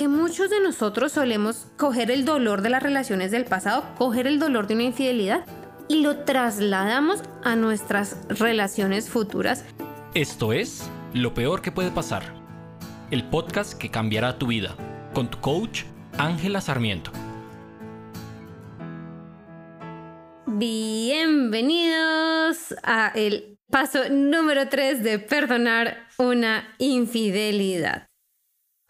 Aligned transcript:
que 0.00 0.08
muchos 0.08 0.48
de 0.48 0.60
nosotros 0.60 1.12
solemos 1.12 1.66
coger 1.76 2.10
el 2.10 2.24
dolor 2.24 2.62
de 2.62 2.70
las 2.70 2.82
relaciones 2.82 3.32
del 3.32 3.44
pasado, 3.44 3.84
coger 3.98 4.26
el 4.26 4.38
dolor 4.38 4.66
de 4.66 4.72
una 4.72 4.84
infidelidad 4.84 5.44
y 5.88 6.00
lo 6.00 6.24
trasladamos 6.24 7.22
a 7.44 7.54
nuestras 7.54 8.16
relaciones 8.30 9.10
futuras. 9.10 9.66
Esto 10.14 10.54
es 10.54 10.88
Lo 11.12 11.34
Peor 11.34 11.60
que 11.60 11.70
puede 11.70 11.90
pasar, 11.90 12.22
el 13.10 13.24
podcast 13.24 13.74
que 13.74 13.90
cambiará 13.90 14.38
tu 14.38 14.46
vida, 14.46 14.74
con 15.12 15.28
tu 15.28 15.38
coach 15.38 15.82
Ángela 16.16 16.62
Sarmiento. 16.62 17.12
Bienvenidos 20.46 22.74
a 22.82 23.12
el 23.14 23.58
paso 23.70 24.08
número 24.08 24.70
3 24.70 25.04
de 25.04 25.18
perdonar 25.18 26.06
una 26.16 26.74
infidelidad. 26.78 28.09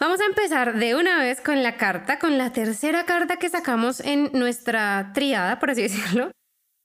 Vamos 0.01 0.19
a 0.23 0.25
empezar 0.25 0.79
de 0.79 0.95
una 0.95 1.19
vez 1.19 1.43
con 1.43 1.63
la 1.63 1.77
carta, 1.77 2.19
con 2.19 2.39
la 2.39 2.55
tercera 2.55 3.05
carta 3.05 3.37
que 3.37 3.51
sacamos 3.51 4.01
en 4.01 4.31
nuestra 4.33 5.13
triada, 5.13 5.59
por 5.59 5.71
así 5.71 5.83
decirlo, 5.89 6.31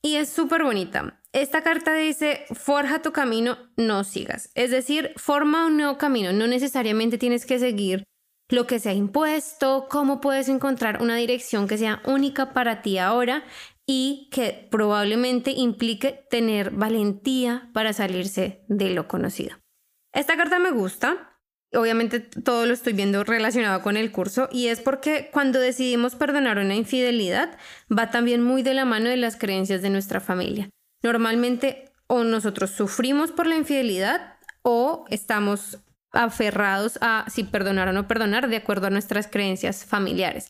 y 0.04 0.18
es 0.18 0.28
súper 0.28 0.64
bonita. 0.64 1.22
Esta 1.32 1.62
carta 1.62 1.94
dice, 1.94 2.46
forja 2.54 3.02
tu 3.02 3.14
camino, 3.14 3.58
no 3.78 4.04
sigas. 4.04 4.52
Es 4.54 4.70
decir, 4.70 5.14
forma 5.16 5.66
un 5.66 5.78
nuevo 5.78 5.98
camino, 5.98 6.34
no 6.34 6.46
necesariamente 6.48 7.18
tienes 7.18 7.46
que 7.46 7.58
seguir 7.58 8.04
lo 8.50 8.68
que 8.68 8.80
se 8.80 8.90
ha 8.90 8.94
impuesto, 8.94 9.88
cómo 9.90 10.20
puedes 10.20 10.50
encontrar 10.50 11.02
una 11.02 11.16
dirección 11.16 11.70
que 11.70 11.78
sea 11.78 12.02
única 12.06 12.52
para 12.52 12.82
ti 12.82 12.98
ahora 12.98 13.46
y 13.88 14.30
que 14.30 14.68
probablemente 14.70 15.52
implique 15.52 16.26
tener 16.30 16.72
valentía 16.72 17.70
para 17.74 17.94
salirse 17.94 18.66
de 18.68 18.90
lo 18.90 19.08
conocido. 19.08 19.58
Esta 20.14 20.36
carta 20.36 20.60
me 20.60 20.72
gusta, 20.72 21.35
obviamente 21.76 22.20
todo 22.20 22.66
lo 22.66 22.74
estoy 22.74 22.94
viendo 22.94 23.24
relacionado 23.24 23.82
con 23.82 23.98
el 23.98 24.12
curso 24.12 24.50
y 24.52 24.68
es 24.68 24.80
porque 24.80 25.30
cuando 25.32 25.60
decidimos 25.60 26.16
perdonar 26.16 26.58
una 26.58 26.76
infidelidad 26.76 27.58
va 27.92 28.12
también 28.12 28.44
muy 28.44 28.64
de 28.64 28.74
la 28.74 28.86
mano 28.86 29.10
de 29.10 29.18
las 29.18 29.36
creencias 29.36 29.82
de 29.82 29.90
nuestra 29.90 30.20
familia. 30.20 30.70
Normalmente 31.04 31.92
o 32.08 32.24
nosotros 32.24 32.72
sufrimos 32.72 33.32
por 33.32 33.48
la 33.48 33.56
infidelidad 33.56 34.38
o 34.62 35.06
estamos 35.10 35.80
aferrados 36.12 36.98
a 37.02 37.26
si 37.30 37.44
perdonar 37.44 37.90
o 37.90 37.94
no 37.94 38.08
perdonar 38.08 38.48
de 38.48 38.58
acuerdo 38.58 38.88
a 38.88 38.92
nuestras 38.92 39.28
creencias 39.28 39.86
familiares. 39.86 40.50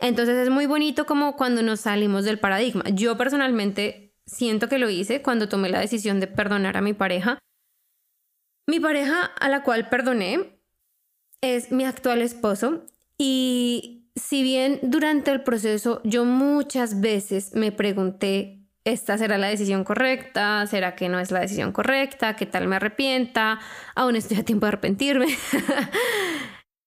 Entonces 0.00 0.36
es 0.36 0.50
muy 0.50 0.66
bonito 0.66 1.06
como 1.06 1.36
cuando 1.36 1.62
nos 1.62 1.80
salimos 1.80 2.24
del 2.24 2.38
paradigma. 2.38 2.84
Yo 2.92 3.16
personalmente 3.16 4.14
siento 4.26 4.68
que 4.68 4.78
lo 4.78 4.90
hice 4.90 5.22
cuando 5.22 5.48
tomé 5.48 5.68
la 5.68 5.80
decisión 5.80 6.20
de 6.20 6.26
perdonar 6.26 6.76
a 6.76 6.80
mi 6.80 6.92
pareja. 6.94 7.38
Mi 8.66 8.80
pareja 8.80 9.24
a 9.24 9.48
la 9.48 9.62
cual 9.62 9.88
perdoné 9.88 10.53
es 11.44 11.70
mi 11.70 11.84
actual 11.84 12.22
esposo 12.22 12.86
y 13.18 14.10
si 14.16 14.42
bien 14.42 14.78
durante 14.82 15.30
el 15.30 15.42
proceso 15.42 16.00
yo 16.04 16.24
muchas 16.24 17.00
veces 17.00 17.54
me 17.54 17.72
pregunté, 17.72 18.64
¿esta 18.84 19.18
será 19.18 19.38
la 19.38 19.48
decisión 19.48 19.84
correcta? 19.84 20.66
¿Será 20.66 20.94
que 20.94 21.08
no 21.08 21.18
es 21.20 21.30
la 21.30 21.40
decisión 21.40 21.72
correcta? 21.72 22.36
¿Qué 22.36 22.46
tal 22.46 22.66
me 22.66 22.76
arrepienta? 22.76 23.60
Aún 23.94 24.16
estoy 24.16 24.38
a 24.38 24.44
tiempo 24.44 24.66
de 24.66 24.68
arrepentirme. 24.68 25.26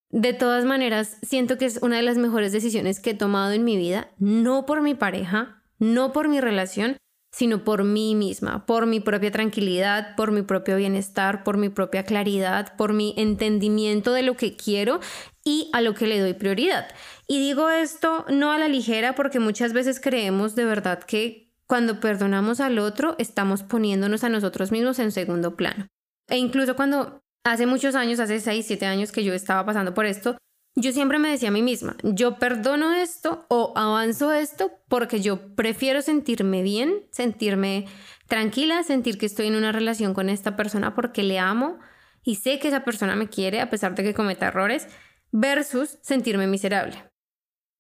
De 0.10 0.34
todas 0.34 0.64
maneras, 0.64 1.18
siento 1.22 1.58
que 1.58 1.66
es 1.66 1.80
una 1.82 1.98
de 1.98 2.02
las 2.02 2.18
mejores 2.18 2.54
decisiones 2.54 3.02
que 3.02 3.10
he 3.10 3.14
tomado 3.14 3.52
en 3.52 3.66
mi 3.66 3.76
vida, 3.76 4.10
no 4.18 4.66
por 4.66 4.82
mi 4.82 4.96
pareja, 4.96 5.62
no 5.80 6.14
por 6.14 6.30
mi 6.30 6.40
relación, 6.40 6.96
sino 7.38 7.64
por 7.64 7.84
mí 7.84 8.16
misma, 8.16 8.66
por 8.66 8.88
mi 8.88 9.00
propia 9.00 9.30
tranquilidad, 9.30 10.16
por 10.16 10.32
mi 10.32 10.42
propio 10.42 10.76
bienestar, 10.76 11.44
por 11.44 11.58
mi 11.58 11.70
propia 11.70 12.02
claridad, 12.02 12.76
por 12.78 12.94
mi 12.94 13.14
entendimiento 13.16 14.12
de 14.12 14.24
lo 14.24 14.36
que 14.36 14.56
quiero 14.56 15.00
y 15.44 15.70
a 15.72 15.82
lo 15.82 15.94
que 15.94 16.08
le 16.08 16.20
doy 16.20 16.34
prioridad. 16.34 16.88
Y 17.28 17.40
digo 17.40 17.70
esto 17.70 18.26
no 18.28 18.52
a 18.52 18.58
la 18.58 18.68
ligera 18.68 19.14
porque 19.14 19.40
muchas 19.40 19.72
veces 19.72 20.00
creemos 20.00 20.56
de 20.56 20.66
verdad 20.66 21.04
que 21.04 21.54
cuando 21.68 22.00
perdonamos 22.00 22.60
al 22.60 22.80
otro 22.80 23.14
estamos 23.20 23.62
poniéndonos 23.62 24.24
a 24.24 24.30
nosotros 24.30 24.72
mismos 24.72 24.98
en 24.98 25.12
segundo 25.12 25.56
plano. 25.56 25.86
E 26.28 26.38
incluso 26.38 26.76
cuando 26.76 27.22
hace 27.44 27.68
muchos 27.68 27.94
años, 27.94 28.20
hace 28.20 28.40
6, 28.40 28.66
7 28.66 28.88
años 28.88 29.12
que 29.12 29.24
yo 29.24 29.36
estaba 29.36 29.64
pasando 29.64 29.94
por 29.94 30.08
esto, 30.08 30.40
yo 30.80 30.92
siempre 30.92 31.18
me 31.18 31.30
decía 31.30 31.50
a 31.50 31.52
mí 31.52 31.64
misma, 31.64 31.98
yo 32.04 32.38
perdono 32.38 32.94
esto 32.94 33.48
o 33.50 33.74
avanzo 33.76 34.32
esto 34.32 34.72
porque 34.88 35.22
yo 35.22 35.56
prefiero 35.56 36.04
sentirme 36.04 36.62
bien, 36.62 37.08
sentirme 37.10 37.88
tranquila, 38.28 38.84
sentir 38.84 39.18
que 39.18 39.26
estoy 39.26 39.48
en 39.48 39.56
una 39.56 39.72
relación 39.72 40.14
con 40.14 40.30
esta 40.30 40.56
persona 40.56 40.94
porque 40.94 41.24
le 41.24 41.40
amo 41.40 41.80
y 42.24 42.36
sé 42.36 42.60
que 42.60 42.68
esa 42.68 42.84
persona 42.84 43.16
me 43.16 43.28
quiere 43.28 43.60
a 43.60 43.72
pesar 43.72 43.96
de 43.96 44.04
que 44.04 44.14
cometa 44.14 44.50
errores, 44.50 44.88
versus 45.32 45.98
sentirme 46.04 46.46
miserable. 46.46 47.04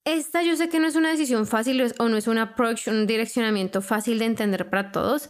Esta 0.03 0.41
yo 0.41 0.55
sé 0.55 0.67
que 0.67 0.79
no 0.79 0.87
es 0.87 0.95
una 0.95 1.11
decisión 1.11 1.45
fácil 1.45 1.93
o 1.99 2.09
no 2.09 2.17
es 2.17 2.27
un 2.27 2.39
approach, 2.39 2.87
un 2.87 3.05
direccionamiento 3.05 3.83
fácil 3.83 4.17
de 4.17 4.25
entender 4.25 4.71
para 4.71 4.91
todos, 4.91 5.29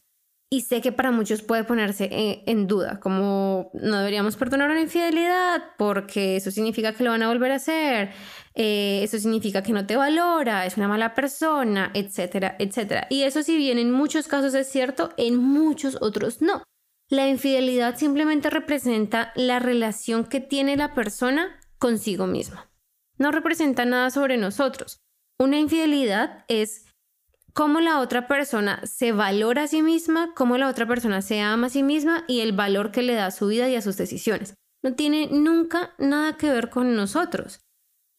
y 0.50 0.62
sé 0.62 0.81
que 0.81 0.94
para 0.94 1.12
muchos 1.12 1.41
puede 1.41 1.66
ponerse 1.66 2.08
en, 2.46 2.68
duda, 2.68 3.00
como 3.02 3.69
no 3.74 3.97
deberíamos 3.97 4.38
perdonar 4.38 4.69
una 4.69 4.81
infidelidad 4.81 5.62
porque 5.78 6.38
eso 6.38 6.52
significa 6.52 6.94
que 6.94 7.03
lo 7.03 7.12
van 7.12 7.24
a 7.24 7.28
volver 7.28 7.52
a 7.52 7.56
hacer, 7.56 8.12
eh, 8.56 9.02
eso 9.03 9.19
significa 9.19 9.62
que 9.62 9.74
no 9.74 9.85
te 9.85 9.97
valora, 9.97 10.66
es 10.66 10.78
una 10.78 10.88
mala 10.88 11.13
persona, 11.13 11.91
etcétera, 11.94 12.56
etcétera. 12.59 13.08
Y 13.09 13.24
eso 13.24 13.44
si 13.44 13.58
bien 13.58 13.78
en 13.78 13.91
muchos 13.91 14.28
casos 14.28 14.53
es 14.53 14.69
cierto, 14.69 15.13
en 15.18 15.35
muchos 15.35 15.97
otros 16.02 16.41
no. 16.41 16.64
La 17.09 17.28
infidelidad 17.28 17.97
simplemente 17.97 18.50
representa 18.50 19.31
la 19.35 19.59
relación 19.59 20.25
que 20.25 20.40
tiene 20.40 20.78
la 20.78 20.94
persona 20.94 21.59
consigo 21.78 22.25
misma. 22.25 22.69
No 23.18 23.31
representa 23.31 23.85
nada 23.85 24.12
sobre 24.12 24.38
nosotros. 24.38 25.00
Una 25.40 25.59
infidelidad 25.59 26.46
es 26.47 26.87
cómo 27.57 27.79
la 27.79 28.01
otra 28.01 28.28
persona 28.28 28.79
se 28.85 29.13
valora 29.13 29.63
a 29.63 29.68
sí 29.68 29.81
misma, 29.81 30.31
cómo 30.35 30.59
la 30.59 30.69
otra 30.69 30.88
persona 30.88 31.23
se 31.23 31.41
ama 31.41 31.68
a 31.68 31.69
sí 31.72 31.81
misma 31.81 32.23
y 32.28 32.41
el 32.41 32.51
valor 32.51 32.91
que 32.91 33.01
le 33.01 33.16
da 33.16 33.25
a 33.25 33.31
su 33.31 33.47
vida 33.47 33.68
y 33.68 33.73
a 33.73 33.81
sus 33.81 33.97
decisiones. 33.97 34.53
No 34.84 34.94
tiene 34.94 35.28
nunca 35.31 35.96
nada 35.97 36.38
que 36.38 36.51
ver 36.51 36.69
con 36.69 36.96
nosotros. 36.96 37.62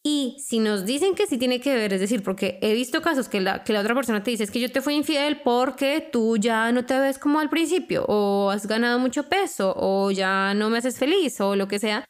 Y 0.03 0.35
si 0.45 0.59
nos 0.59 0.85
dicen 0.85 1.15
que 1.15 1.25
sí 1.25 1.37
tiene 1.37 1.61
que 1.61 1.73
ver, 1.73 1.93
es 1.93 2.01
decir, 2.01 2.21
porque 2.21 2.59
he 2.61 2.73
visto 2.73 3.01
casos 3.01 3.29
que 3.29 3.39
la, 3.39 3.63
que 3.63 3.71
la 3.71 3.79
otra 3.79 3.95
persona 3.95 4.21
te 4.23 4.31
dice 4.31 4.43
es 4.43 4.51
que 4.51 4.59
yo 4.59 4.73
te 4.73 4.81
fui 4.81 4.93
infiel 4.95 5.39
porque 5.41 6.05
tú 6.11 6.35
ya 6.35 6.73
no 6.73 6.85
te 6.85 6.99
ves 6.99 7.17
como 7.17 7.39
al 7.39 7.49
principio, 7.49 8.03
o 8.09 8.49
has 8.49 8.67
ganado 8.67 8.99
mucho 8.99 9.29
peso, 9.29 9.73
o 9.77 10.11
ya 10.11 10.53
no 10.53 10.69
me 10.69 10.79
haces 10.79 10.99
feliz, 10.99 11.39
o 11.39 11.55
lo 11.55 11.69
que 11.69 11.79
sea, 11.79 12.03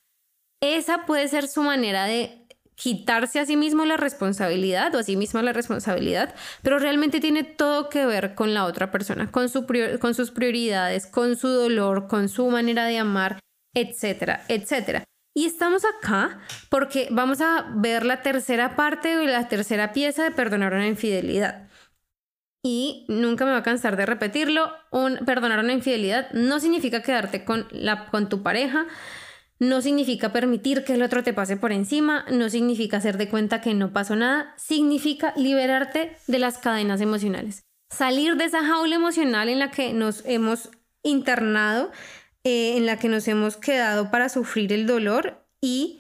esa 0.64 1.06
puede 1.06 1.28
ser 1.28 1.48
su 1.48 1.62
manera 1.62 2.06
de 2.06 2.48
quitarse 2.80 3.42
a 3.42 3.46
sí 3.46 3.58
mismo 3.58 3.84
la 3.84 3.98
responsabilidad 3.98 4.96
o 4.96 5.00
a 5.00 5.04
sí 5.04 5.18
misma 5.18 5.42
la 5.42 5.52
responsabilidad, 5.52 6.34
pero 6.64 6.80
realmente 6.80 7.20
tiene 7.20 7.44
todo 7.44 7.90
que 7.90 8.06
ver 8.06 8.36
con 8.36 8.54
la 8.54 8.64
otra 8.64 8.90
persona, 8.90 9.30
con, 9.30 9.50
su 9.50 9.68
con 10.00 10.16
sus 10.16 10.32
prioridades, 10.32 11.06
con 11.06 11.36
su 11.36 11.50
dolor, 11.50 12.08
con 12.08 12.30
su 12.30 12.48
manera 12.48 12.86
de 12.86 12.98
amar, 12.98 13.40
etcétera, 13.76 14.46
etcétera. 14.48 15.04
Y 15.36 15.46
estamos 15.46 15.84
acá 15.86 16.40
porque 16.70 17.10
vamos 17.12 17.42
a 17.42 17.70
ver 17.76 18.06
la 18.06 18.22
tercera 18.22 18.78
parte 18.78 19.18
o 19.18 19.24
la 19.24 19.48
tercera 19.50 19.92
pieza 19.92 20.24
de 20.24 20.32
perdonar 20.32 20.74
una 20.74 20.88
infidelidad. 20.88 21.68
Y 22.64 23.06
nunca 23.10 23.46
me 23.46 23.52
va 23.52 23.58
a 23.58 23.64
cansar 23.64 23.96
de 23.98 24.06
repetirlo, 24.06 24.72
un, 24.92 25.18
perdonar 25.26 25.60
una 25.60 25.74
infidelidad 25.74 26.32
no 26.32 26.60
significa 26.60 27.02
quedarte 27.02 27.46
con, 27.46 27.68
la, 27.72 28.08
con 28.08 28.28
tu 28.28 28.42
pareja, 28.42 28.86
no 29.60 29.82
significa 29.82 30.32
permitir 30.32 30.84
que 30.84 30.94
el 30.94 31.04
otro 31.04 31.24
te 31.24 31.34
pase 31.34 31.58
por 31.58 31.72
encima, 31.72 32.26
no 32.32 32.50
significa 32.50 32.98
hacer 32.98 33.18
de 33.18 33.30
cuenta 33.30 33.62
que 33.62 33.74
no 33.74 33.92
pasó 33.92 34.16
nada, 34.16 34.54
significa 34.58 35.34
liberarte 35.36 36.16
de 36.28 36.40
las 36.40 36.58
cadenas 36.58 37.02
emocionales. 37.02 37.64
Salir 37.92 38.36
de 38.38 38.46
esa 38.46 38.64
jaula 38.64 38.96
emocional 38.96 39.50
en 39.50 39.60
la 39.60 39.72
que 39.72 39.94
nos 39.94 40.24
hemos 40.26 40.70
internado, 41.04 41.92
eh, 42.46 42.78
en 42.78 42.86
la 42.86 42.98
que 42.98 43.10
nos 43.10 43.28
hemos 43.28 43.58
quedado 43.58 44.12
para 44.12 44.30
sufrir 44.30 44.72
el 44.72 44.88
dolor 44.88 45.46
y 45.62 46.00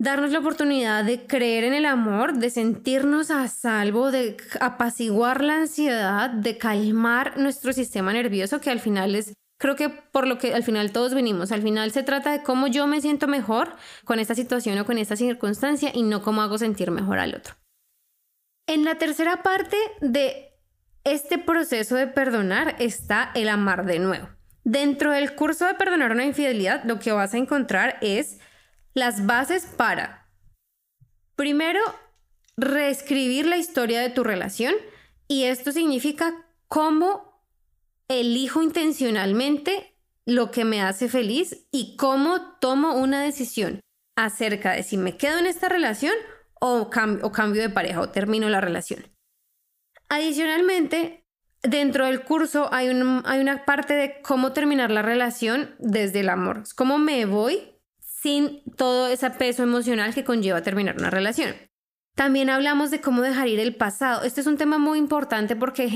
darnos 0.00 0.32
la 0.32 0.38
oportunidad 0.38 1.04
de 1.04 1.26
creer 1.26 1.62
en 1.62 1.74
el 1.74 1.84
amor, 1.84 2.38
de 2.38 2.50
sentirnos 2.50 3.30
a 3.30 3.46
salvo, 3.48 4.10
de 4.10 4.36
apaciguar 4.60 5.44
la 5.44 5.58
ansiedad, 5.58 6.30
de 6.30 6.56
calmar 6.56 7.38
nuestro 7.38 7.72
sistema 7.72 8.12
nervioso, 8.12 8.60
que 8.60 8.70
al 8.70 8.80
final 8.80 9.14
es 9.14 9.34
creo 9.60 9.76
que 9.76 9.90
por 9.90 10.26
lo 10.26 10.38
que 10.38 10.54
al 10.54 10.64
final 10.64 10.90
todos 10.90 11.12
venimos, 11.12 11.52
al 11.52 11.60
final 11.60 11.92
se 11.92 12.02
trata 12.02 12.32
de 12.32 12.42
cómo 12.42 12.66
yo 12.66 12.86
me 12.86 13.02
siento 13.02 13.28
mejor 13.28 13.76
con 14.04 14.18
esta 14.18 14.34
situación 14.34 14.78
o 14.78 14.86
con 14.86 14.96
esta 14.96 15.16
circunstancia 15.16 15.90
y 15.94 16.02
no 16.02 16.22
cómo 16.22 16.40
hago 16.40 16.56
sentir 16.56 16.90
mejor 16.90 17.18
al 17.18 17.34
otro. 17.34 17.54
En 18.66 18.86
la 18.86 18.94
tercera 18.96 19.42
parte 19.42 19.76
de 20.00 20.54
este 21.04 21.36
proceso 21.36 21.94
de 21.94 22.06
perdonar 22.06 22.74
está 22.78 23.32
el 23.34 23.50
amar 23.50 23.84
de 23.84 23.98
nuevo. 23.98 24.28
Dentro 24.64 25.12
del 25.12 25.34
curso 25.34 25.66
de 25.66 25.74
perdonar 25.74 26.12
una 26.12 26.24
infidelidad, 26.24 26.82
lo 26.84 26.98
que 26.98 27.12
vas 27.12 27.34
a 27.34 27.38
encontrar 27.38 27.98
es 28.00 28.38
las 28.94 29.26
bases 29.26 29.66
para, 29.66 30.26
primero, 31.36 31.80
reescribir 32.56 33.44
la 33.44 33.58
historia 33.58 34.00
de 34.00 34.10
tu 34.10 34.24
relación 34.24 34.72
y 35.28 35.44
esto 35.44 35.70
significa 35.70 36.46
cómo 36.66 37.29
elijo 38.10 38.60
intencionalmente 38.60 39.96
lo 40.26 40.50
que 40.50 40.64
me 40.64 40.82
hace 40.82 41.08
feliz 41.08 41.66
y 41.70 41.96
cómo 41.96 42.58
tomo 42.58 42.94
una 42.94 43.22
decisión 43.22 43.80
acerca 44.16 44.72
de 44.72 44.82
si 44.82 44.96
me 44.96 45.16
quedo 45.16 45.38
en 45.38 45.46
esta 45.46 45.68
relación 45.68 46.14
o, 46.60 46.90
cambio 46.90 47.62
de 47.62 47.70
pareja 47.70 48.00
o 48.00 48.10
termino 48.10 48.48
la 48.50 48.60
relación. 48.60 49.06
Adicionalmente, 50.08 51.24
dentro 51.62 52.06
del 52.06 52.24
curso 52.24 52.68
hay 52.72 52.88
una 52.88 53.64
parte 53.64 53.94
de 53.94 54.20
cómo 54.22 54.52
terminar 54.52 54.90
la 54.90 55.02
relación 55.02 55.74
desde 55.78 56.20
el 56.20 56.28
amor. 56.28 56.64
cómo 56.74 56.98
me 56.98 57.24
voy 57.26 57.76
sin 58.00 58.62
todo 58.76 59.06
ese 59.08 59.30
peso 59.30 59.62
emocional 59.62 60.12
que 60.12 60.24
conlleva 60.24 60.62
terminar 60.62 60.96
una 60.98 61.10
relación. 61.10 61.54
También 62.16 62.50
hablamos 62.50 62.90
de 62.90 63.00
cómo 63.00 63.22
dejar 63.22 63.48
ir 63.48 63.60
el 63.60 63.76
pasado. 63.76 64.22
Este 64.24 64.40
es 64.40 64.46
un 64.46 64.56
tema 64.56 64.78
muy 64.78 64.98
importante 64.98 65.56
porque 65.56 65.88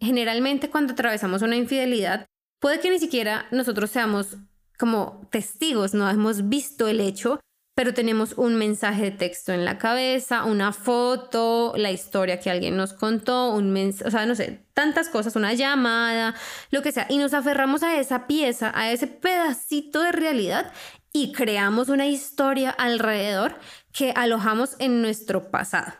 generalmente 0.00 0.70
cuando 0.70 0.92
atravesamos 0.92 1.42
una 1.42 1.56
infidelidad, 1.56 2.26
puede 2.60 2.80
que 2.80 2.90
ni 2.90 2.98
siquiera 2.98 3.46
nosotros 3.50 3.90
seamos 3.90 4.36
como 4.78 5.28
testigos, 5.30 5.94
no 5.94 6.08
hemos 6.08 6.48
visto 6.48 6.88
el 6.88 7.00
hecho, 7.00 7.40
pero 7.76 7.92
tenemos 7.92 8.32
un 8.38 8.54
mensaje 8.54 9.02
de 9.02 9.10
texto 9.10 9.52
en 9.52 9.66
la 9.66 9.76
cabeza, 9.76 10.44
una 10.44 10.72
foto, 10.72 11.74
la 11.76 11.90
historia 11.90 12.40
que 12.40 12.50
alguien 12.50 12.74
nos 12.74 12.94
contó, 12.94 13.50
un 13.50 13.70
mensaje, 13.70 14.08
o 14.08 14.10
sea, 14.10 14.24
no 14.24 14.34
sé, 14.34 14.64
tantas 14.72 15.10
cosas, 15.10 15.36
una 15.36 15.52
llamada, 15.52 16.34
lo 16.70 16.80
que 16.80 16.90
sea, 16.90 17.06
y 17.10 17.18
nos 17.18 17.34
aferramos 17.34 17.82
a 17.82 18.00
esa 18.00 18.26
pieza, 18.26 18.72
a 18.74 18.90
ese 18.90 19.06
pedacito 19.06 20.00
de 20.00 20.12
realidad 20.12 20.72
y 21.12 21.32
creamos 21.32 21.90
una 21.90 22.06
historia 22.06 22.70
alrededor 22.70 23.58
que 23.92 24.12
alojamos 24.16 24.76
en 24.78 25.02
nuestro 25.02 25.50
pasado. 25.50 25.92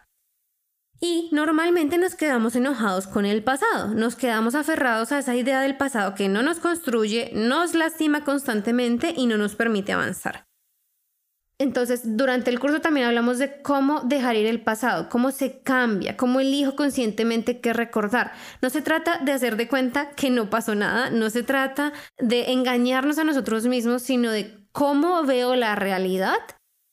Y 0.99 1.29
normalmente 1.31 1.99
nos 1.99 2.15
quedamos 2.15 2.57
enojados 2.57 3.07
con 3.07 3.27
el 3.27 3.45
pasado, 3.45 3.89
nos 3.89 4.17
quedamos 4.17 4.55
aferrados 4.55 5.13
a 5.13 5.19
esa 5.19 5.37
idea 5.37 5.61
del 5.61 5.77
pasado 5.77 6.15
que 6.15 6.31
no 6.31 6.43
nos 6.43 6.59
construye, 6.59 7.33
nos 7.35 7.75
lastima 7.75 8.25
constantemente 8.25 9.13
y 9.15 9.27
no 9.27 9.37
nos 9.37 9.57
permite 9.57 9.93
avanzar. 9.93 10.46
Entonces, 11.59 12.17
durante 12.17 12.51
el 12.51 12.61
curso 12.61 12.81
también 12.81 13.07
hablamos 13.07 13.39
de 13.39 13.63
cómo 13.63 14.01
dejar 14.01 14.37
ir 14.37 14.47
el 14.47 14.61
pasado, 14.61 15.09
cómo 15.09 15.31
se 15.31 15.61
cambia, 15.63 16.17
cómo 16.17 16.41
elijo 16.41 16.77
conscientemente 16.77 17.61
qué 17.61 17.73
recordar. 17.73 18.33
No 18.61 18.69
se 18.69 18.83
trata 18.83 19.19
de 19.19 19.33
hacer 19.33 19.57
de 19.57 19.67
cuenta 19.67 20.11
que 20.11 20.29
no 20.29 20.51
pasó 20.51 20.75
nada, 20.75 21.09
no 21.09 21.31
se 21.31 21.43
trata 21.43 21.95
de 22.19 22.53
engañarnos 22.53 23.19
a 23.19 23.25
nosotros 23.25 23.67
mismos, 23.67 24.03
sino 24.03 24.31
de 24.31 24.67
cómo 24.71 25.25
veo 25.25 25.57
la 25.57 25.75
realidad 25.77 26.37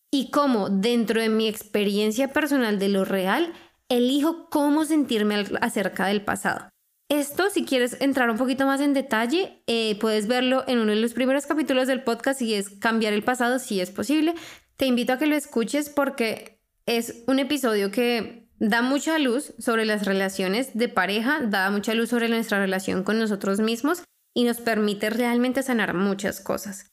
y 0.10 0.32
cómo 0.32 0.70
dentro 0.70 1.20
de 1.20 1.28
mi 1.28 1.50
experiencia 1.50 2.32
personal 2.32 2.80
de 2.80 2.88
lo 2.88 3.04
real, 3.04 3.52
elijo 3.90 4.50
cómo 4.50 4.86
sentirme 4.86 5.44
acerca 5.60 6.06
del 6.06 6.24
pasado. 6.24 6.73
Esto, 7.14 7.52
si 7.52 7.64
quieres 7.64 7.98
entrar 8.00 8.32
un 8.32 8.40
poquito 8.40 8.66
más 8.66 8.82
en 8.82 8.96
detalle, 8.96 9.62
eh, 9.68 10.00
puedes 10.00 10.26
verlo 10.26 10.64
en 10.66 10.80
uno 10.80 10.94
de 10.94 11.00
los 11.00 11.14
primeros 11.14 11.46
capítulos 11.46 11.88
del 11.88 12.02
podcast 12.02 12.42
y 12.42 12.56
es 12.56 12.72
cambiar 12.72 13.14
el 13.14 13.24
pasado 13.24 13.60
si 13.60 13.80
es 13.80 13.92
posible. 13.92 14.34
Te 14.78 14.88
invito 14.88 15.14
a 15.14 15.20
que 15.20 15.28
lo 15.28 15.36
escuches 15.36 15.90
porque 15.90 16.60
es 16.88 17.24
un 17.28 17.38
episodio 17.38 17.92
que 17.92 18.50
da 18.58 18.82
mucha 18.82 19.20
luz 19.20 19.54
sobre 19.60 19.86
las 19.86 20.08
relaciones 20.08 20.76
de 20.76 20.90
pareja, 20.90 21.40
da 21.44 21.70
mucha 21.70 21.94
luz 21.94 22.10
sobre 22.10 22.30
nuestra 22.30 22.58
relación 22.58 23.04
con 23.04 23.20
nosotros 23.20 23.60
mismos 23.60 24.02
y 24.34 24.46
nos 24.46 24.60
permite 24.60 25.12
realmente 25.12 25.62
sanar 25.62 25.94
muchas 25.94 26.40
cosas. 26.40 26.90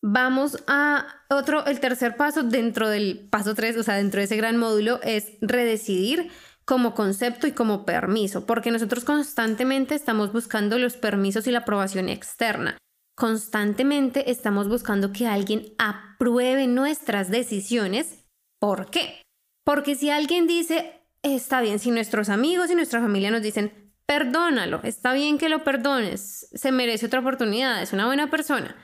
Vamos 0.00 0.64
a 0.68 1.06
otro, 1.28 1.66
el 1.66 1.80
tercer 1.80 2.16
paso 2.16 2.44
dentro 2.44 2.88
del 2.88 3.28
paso 3.30 3.54
3, 3.54 3.76
o 3.76 3.82
sea, 3.82 3.96
dentro 3.96 4.20
de 4.20 4.24
ese 4.24 4.38
gran 4.38 4.56
módulo, 4.56 5.00
es 5.02 5.32
redecidir 5.42 6.30
como 6.70 6.94
concepto 6.94 7.48
y 7.48 7.52
como 7.52 7.84
permiso, 7.84 8.46
porque 8.46 8.70
nosotros 8.70 9.02
constantemente 9.02 9.96
estamos 9.96 10.32
buscando 10.32 10.78
los 10.78 10.96
permisos 10.96 11.48
y 11.48 11.50
la 11.50 11.58
aprobación 11.58 12.08
externa. 12.08 12.78
Constantemente 13.16 14.30
estamos 14.30 14.68
buscando 14.68 15.12
que 15.12 15.26
alguien 15.26 15.74
apruebe 15.78 16.68
nuestras 16.68 17.28
decisiones. 17.28 18.24
¿Por 18.60 18.88
qué? 18.88 19.20
Porque 19.64 19.96
si 19.96 20.10
alguien 20.10 20.46
dice, 20.46 21.02
está 21.22 21.60
bien, 21.60 21.80
si 21.80 21.90
nuestros 21.90 22.28
amigos 22.28 22.70
y 22.70 22.76
nuestra 22.76 23.00
familia 23.00 23.32
nos 23.32 23.42
dicen, 23.42 23.92
perdónalo, 24.06 24.80
está 24.84 25.12
bien 25.12 25.38
que 25.38 25.48
lo 25.48 25.64
perdones, 25.64 26.50
se 26.52 26.70
merece 26.70 27.06
otra 27.06 27.18
oportunidad, 27.18 27.82
es 27.82 27.92
una 27.92 28.06
buena 28.06 28.30
persona. 28.30 28.76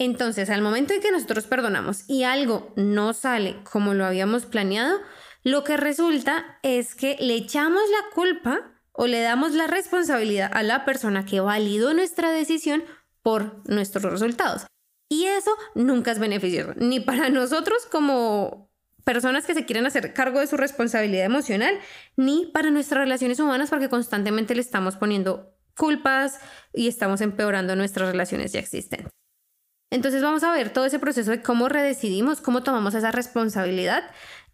Entonces, 0.00 0.50
al 0.50 0.60
momento 0.60 0.92
en 0.92 1.00
que 1.00 1.12
nosotros 1.12 1.46
perdonamos 1.46 2.02
y 2.08 2.24
algo 2.24 2.72
no 2.74 3.12
sale 3.12 3.62
como 3.62 3.94
lo 3.94 4.04
habíamos 4.04 4.44
planeado, 4.44 4.98
lo 5.46 5.62
que 5.62 5.76
resulta 5.76 6.58
es 6.64 6.96
que 6.96 7.16
le 7.20 7.36
echamos 7.36 7.80
la 7.88 8.14
culpa 8.16 8.62
o 8.90 9.06
le 9.06 9.20
damos 9.20 9.52
la 9.52 9.68
responsabilidad 9.68 10.50
a 10.52 10.64
la 10.64 10.84
persona 10.84 11.24
que 11.24 11.38
validó 11.38 11.94
nuestra 11.94 12.32
decisión 12.32 12.82
por 13.22 13.62
nuestros 13.70 14.10
resultados. 14.10 14.66
Y 15.08 15.26
eso 15.26 15.52
nunca 15.76 16.10
es 16.10 16.18
beneficioso, 16.18 16.72
ni 16.74 16.98
para 16.98 17.28
nosotros 17.30 17.86
como 17.86 18.72
personas 19.04 19.46
que 19.46 19.54
se 19.54 19.64
quieren 19.64 19.86
hacer 19.86 20.12
cargo 20.14 20.40
de 20.40 20.48
su 20.48 20.56
responsabilidad 20.56 21.26
emocional, 21.26 21.78
ni 22.16 22.46
para 22.46 22.72
nuestras 22.72 23.02
relaciones 23.04 23.38
humanas 23.38 23.70
porque 23.70 23.88
constantemente 23.88 24.56
le 24.56 24.62
estamos 24.62 24.96
poniendo 24.96 25.54
culpas 25.76 26.40
y 26.72 26.88
estamos 26.88 27.20
empeorando 27.20 27.76
nuestras 27.76 28.10
relaciones 28.10 28.50
ya 28.50 28.58
existentes. 28.58 29.12
Entonces 29.92 30.24
vamos 30.24 30.42
a 30.42 30.50
ver 30.50 30.70
todo 30.72 30.86
ese 30.86 30.98
proceso 30.98 31.30
de 31.30 31.40
cómo 31.40 31.68
redecidimos, 31.68 32.40
cómo 32.40 32.64
tomamos 32.64 32.94
esa 32.94 33.12
responsabilidad 33.12 34.10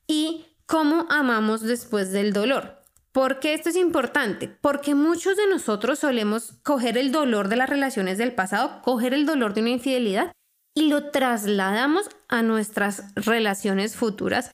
y 0.06 0.51
cómo 0.66 1.06
amamos 1.10 1.62
después 1.62 2.12
del 2.12 2.32
dolor. 2.32 2.82
¿Por 3.12 3.40
qué 3.40 3.52
esto 3.52 3.68
es 3.68 3.76
importante? 3.76 4.48
Porque 4.48 4.94
muchos 4.94 5.36
de 5.36 5.46
nosotros 5.46 5.98
solemos 5.98 6.54
coger 6.62 6.96
el 6.96 7.12
dolor 7.12 7.48
de 7.48 7.56
las 7.56 7.68
relaciones 7.68 8.16
del 8.16 8.34
pasado, 8.34 8.80
coger 8.82 9.12
el 9.12 9.26
dolor 9.26 9.52
de 9.52 9.60
una 9.60 9.70
infidelidad 9.70 10.32
y 10.74 10.88
lo 10.88 11.10
trasladamos 11.10 12.08
a 12.28 12.42
nuestras 12.42 13.14
relaciones 13.14 13.96
futuras 13.96 14.50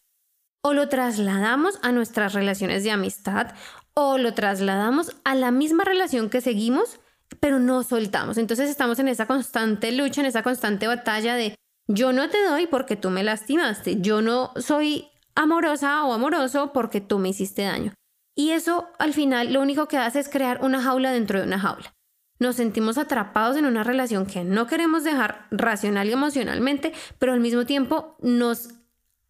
o 0.62 0.74
lo 0.74 0.88
trasladamos 0.88 1.78
a 1.82 1.92
nuestras 1.92 2.32
relaciones 2.32 2.82
de 2.82 2.90
amistad 2.90 3.54
o 3.94 4.18
lo 4.18 4.34
trasladamos 4.34 5.16
a 5.24 5.34
la 5.36 5.50
misma 5.50 5.84
relación 5.84 6.28
que 6.28 6.40
seguimos, 6.40 6.98
pero 7.40 7.60
no 7.60 7.84
soltamos. 7.84 8.38
Entonces 8.38 8.68
estamos 8.70 8.98
en 8.98 9.08
esa 9.08 9.26
constante 9.26 9.92
lucha, 9.92 10.20
en 10.20 10.26
esa 10.26 10.42
constante 10.42 10.86
batalla 10.88 11.36
de 11.36 11.54
yo 11.86 12.12
no 12.12 12.28
te 12.28 12.42
doy 12.44 12.66
porque 12.66 12.96
tú 12.96 13.10
me 13.10 13.22
lastimaste, 13.22 14.00
yo 14.00 14.20
no 14.20 14.52
soy 14.56 15.08
amorosa 15.38 16.04
o 16.04 16.12
amoroso 16.12 16.72
porque 16.72 17.00
tú 17.00 17.18
me 17.18 17.28
hiciste 17.28 17.62
daño. 17.62 17.94
Y 18.34 18.50
eso 18.50 18.88
al 18.98 19.14
final 19.14 19.52
lo 19.52 19.62
único 19.62 19.86
que 19.86 19.96
hace 19.96 20.18
es 20.18 20.28
crear 20.28 20.64
una 20.64 20.82
jaula 20.82 21.12
dentro 21.12 21.38
de 21.38 21.46
una 21.46 21.60
jaula. 21.60 21.94
Nos 22.40 22.56
sentimos 22.56 22.98
atrapados 22.98 23.56
en 23.56 23.64
una 23.64 23.84
relación 23.84 24.26
que 24.26 24.44
no 24.44 24.66
queremos 24.66 25.04
dejar 25.04 25.46
racional 25.50 26.08
y 26.08 26.12
emocionalmente, 26.12 26.92
pero 27.18 27.32
al 27.32 27.40
mismo 27.40 27.66
tiempo 27.66 28.16
nos 28.20 28.70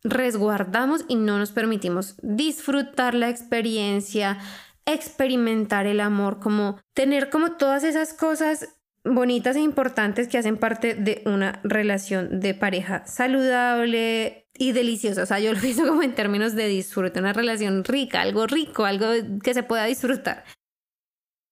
resguardamos 0.02 1.04
y 1.08 1.16
no 1.16 1.38
nos 1.38 1.52
permitimos 1.52 2.16
disfrutar 2.22 3.14
la 3.14 3.28
experiencia, 3.28 4.38
experimentar 4.86 5.86
el 5.86 6.00
amor, 6.00 6.38
como 6.38 6.78
tener 6.94 7.28
como 7.28 7.52
todas 7.52 7.84
esas 7.84 8.14
cosas 8.14 8.68
bonitas 9.04 9.56
e 9.56 9.60
importantes 9.60 10.28
que 10.28 10.38
hacen 10.38 10.56
parte 10.56 10.94
de 10.94 11.22
una 11.26 11.60
relación 11.64 12.40
de 12.40 12.54
pareja 12.54 13.06
saludable 13.06 14.47
y 14.58 14.72
deliciosa. 14.72 15.22
O 15.22 15.26
sea, 15.26 15.38
yo 15.38 15.52
lo 15.52 15.60
pienso 15.60 15.86
como 15.86 16.02
en 16.02 16.14
términos 16.14 16.54
de 16.54 16.66
disfrute, 16.66 17.20
una 17.20 17.32
relación 17.32 17.84
rica, 17.84 18.20
algo 18.20 18.46
rico, 18.46 18.84
algo 18.84 19.06
que 19.42 19.54
se 19.54 19.62
pueda 19.62 19.84
disfrutar. 19.84 20.44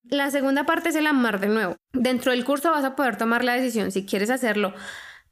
La 0.08 0.30
segunda 0.30 0.64
parte 0.64 0.90
es 0.90 0.94
el 0.96 1.06
amar 1.06 1.40
de 1.40 1.48
nuevo. 1.48 1.76
Dentro 1.92 2.32
del 2.32 2.44
curso 2.44 2.70
vas 2.70 2.84
a 2.84 2.94
poder 2.94 3.16
tomar 3.16 3.42
la 3.44 3.54
decisión 3.54 3.90
si 3.90 4.06
quieres 4.06 4.30
hacerlo 4.30 4.72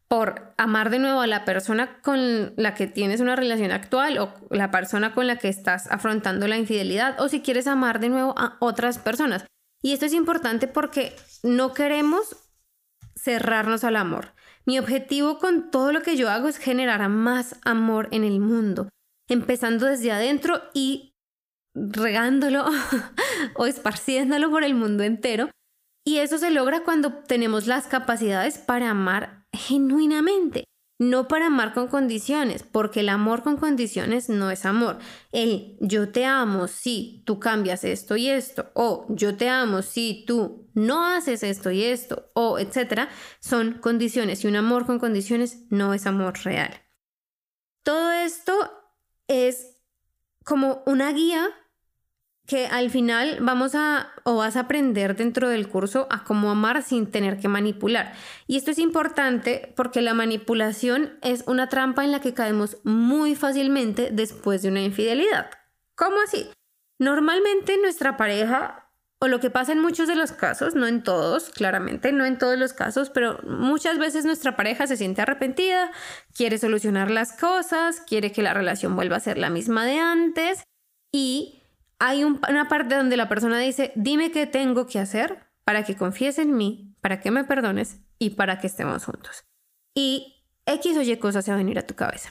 por 0.08 0.52
amar 0.58 0.90
de 0.90 0.98
nuevo 0.98 1.20
a 1.20 1.26
la 1.26 1.44
persona 1.44 2.00
con 2.02 2.54
la 2.56 2.74
que 2.74 2.86
tienes 2.86 3.20
una 3.20 3.36
relación 3.36 3.70
actual 3.70 4.18
o 4.18 4.34
la 4.50 4.70
persona 4.70 5.14
con 5.14 5.26
la 5.26 5.38
que 5.38 5.48
estás 5.48 5.90
afrontando 5.90 6.46
la 6.46 6.58
infidelidad 6.58 7.20
o 7.20 7.28
si 7.28 7.40
quieres 7.40 7.66
amar 7.66 8.00
de 8.00 8.10
nuevo 8.10 8.34
a 8.36 8.56
otras 8.60 8.98
personas. 8.98 9.44
Y 9.82 9.92
esto 9.92 10.06
es 10.06 10.12
importante 10.12 10.66
porque 10.66 11.14
no 11.42 11.72
queremos 11.72 12.36
cerrarnos 13.16 13.84
al 13.84 13.96
amor. 13.96 14.34
Mi 14.66 14.78
objetivo 14.78 15.38
con 15.38 15.70
todo 15.70 15.92
lo 15.92 16.02
que 16.02 16.16
yo 16.16 16.30
hago 16.30 16.48
es 16.48 16.58
generar 16.58 17.06
más 17.08 17.56
amor 17.64 18.08
en 18.12 18.24
el 18.24 18.40
mundo, 18.40 18.88
empezando 19.28 19.86
desde 19.86 20.12
adentro 20.12 20.62
y 20.72 21.12
regándolo 21.74 22.64
o 23.56 23.66
esparciéndolo 23.66 24.50
por 24.50 24.64
el 24.64 24.74
mundo 24.74 25.02
entero. 25.02 25.50
Y 26.06 26.18
eso 26.18 26.38
se 26.38 26.50
logra 26.50 26.84
cuando 26.84 27.12
tenemos 27.24 27.66
las 27.66 27.86
capacidades 27.86 28.58
para 28.58 28.90
amar 28.90 29.44
genuinamente. 29.52 30.64
No 30.98 31.26
para 31.26 31.46
amar 31.46 31.74
con 31.74 31.88
condiciones, 31.88 32.62
porque 32.62 33.00
el 33.00 33.08
amor 33.08 33.42
con 33.42 33.56
condiciones 33.56 34.28
no 34.28 34.50
es 34.52 34.64
amor. 34.64 34.98
El 35.32 35.76
yo 35.80 36.10
te 36.10 36.24
amo 36.24 36.68
si 36.68 37.22
tú 37.26 37.40
cambias 37.40 37.82
esto 37.82 38.16
y 38.16 38.28
esto, 38.28 38.70
o 38.74 39.06
yo 39.08 39.36
te 39.36 39.48
amo 39.48 39.82
si 39.82 40.24
tú 40.24 40.70
no 40.74 41.04
haces 41.04 41.42
esto 41.42 41.72
y 41.72 41.82
esto, 41.82 42.30
o 42.34 42.58
etcétera, 42.60 43.08
son 43.40 43.74
condiciones 43.80 44.44
y 44.44 44.46
un 44.46 44.56
amor 44.56 44.86
con 44.86 45.00
condiciones 45.00 45.64
no 45.68 45.94
es 45.94 46.06
amor 46.06 46.38
real. 46.44 46.72
Todo 47.82 48.12
esto 48.12 48.52
es 49.26 49.76
como 50.44 50.82
una 50.86 51.12
guía 51.12 51.50
que 52.46 52.66
al 52.66 52.90
final 52.90 53.38
vamos 53.40 53.74
a 53.74 54.08
o 54.24 54.36
vas 54.36 54.56
a 54.56 54.60
aprender 54.60 55.16
dentro 55.16 55.48
del 55.48 55.68
curso 55.68 56.06
a 56.10 56.24
cómo 56.24 56.50
amar 56.50 56.82
sin 56.82 57.10
tener 57.10 57.38
que 57.38 57.48
manipular. 57.48 58.12
Y 58.46 58.56
esto 58.56 58.70
es 58.70 58.78
importante 58.78 59.72
porque 59.76 60.02
la 60.02 60.14
manipulación 60.14 61.18
es 61.22 61.44
una 61.46 61.68
trampa 61.68 62.04
en 62.04 62.12
la 62.12 62.20
que 62.20 62.34
caemos 62.34 62.78
muy 62.84 63.34
fácilmente 63.34 64.10
después 64.12 64.62
de 64.62 64.68
una 64.68 64.82
infidelidad. 64.82 65.50
¿Cómo 65.94 66.16
así? 66.24 66.50
Normalmente 66.98 67.78
nuestra 67.78 68.16
pareja 68.16 68.90
o 69.20 69.28
lo 69.28 69.40
que 69.40 69.48
pasa 69.48 69.72
en 69.72 69.80
muchos 69.80 70.06
de 70.06 70.16
los 70.16 70.32
casos, 70.32 70.74
no 70.74 70.86
en 70.86 71.02
todos, 71.02 71.48
claramente, 71.48 72.12
no 72.12 72.26
en 72.26 72.36
todos 72.36 72.58
los 72.58 72.74
casos, 72.74 73.08
pero 73.08 73.38
muchas 73.44 73.98
veces 73.98 74.26
nuestra 74.26 74.54
pareja 74.54 74.86
se 74.86 74.98
siente 74.98 75.22
arrepentida, 75.22 75.90
quiere 76.36 76.58
solucionar 76.58 77.10
las 77.10 77.32
cosas, 77.32 78.02
quiere 78.02 78.32
que 78.32 78.42
la 78.42 78.52
relación 78.52 78.94
vuelva 78.96 79.16
a 79.16 79.20
ser 79.20 79.38
la 79.38 79.48
misma 79.48 79.86
de 79.86 79.98
antes 79.98 80.64
y 81.10 81.63
hay 81.98 82.24
una 82.24 82.68
parte 82.68 82.96
donde 82.96 83.16
la 83.16 83.28
persona 83.28 83.58
dice, 83.58 83.92
dime 83.94 84.30
qué 84.30 84.46
tengo 84.46 84.86
que 84.86 84.98
hacer 84.98 85.50
para 85.64 85.84
que 85.84 85.96
confíes 85.96 86.38
en 86.38 86.56
mí, 86.56 86.94
para 87.00 87.20
que 87.20 87.30
me 87.30 87.44
perdones 87.44 88.00
y 88.18 88.30
para 88.30 88.58
que 88.58 88.66
estemos 88.66 89.04
juntos. 89.04 89.44
Y 89.94 90.44
X 90.66 90.96
o 90.96 91.02
Y 91.02 91.16
cosas 91.18 91.44
se 91.44 91.50
van 91.50 91.60
a 91.60 91.62
venir 91.62 91.78
a 91.78 91.86
tu 91.86 91.94
cabeza. 91.94 92.30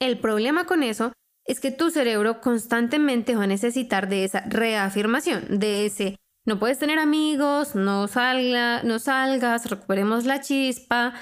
El 0.00 0.18
problema 0.18 0.66
con 0.66 0.82
eso 0.82 1.12
es 1.46 1.60
que 1.60 1.70
tu 1.70 1.90
cerebro 1.90 2.40
constantemente 2.40 3.36
va 3.36 3.44
a 3.44 3.48
necesitar 3.48 4.08
de 4.08 4.24
esa 4.24 4.40
reafirmación, 4.40 5.58
de 5.58 5.86
ese 5.86 6.16
no 6.46 6.60
puedes 6.60 6.78
tener 6.78 7.00
amigos, 7.00 7.74
no, 7.74 8.06
salga, 8.06 8.82
no 8.84 9.00
salgas, 9.00 9.68
recuperemos 9.68 10.26
la 10.26 10.40
chispa 10.40 11.12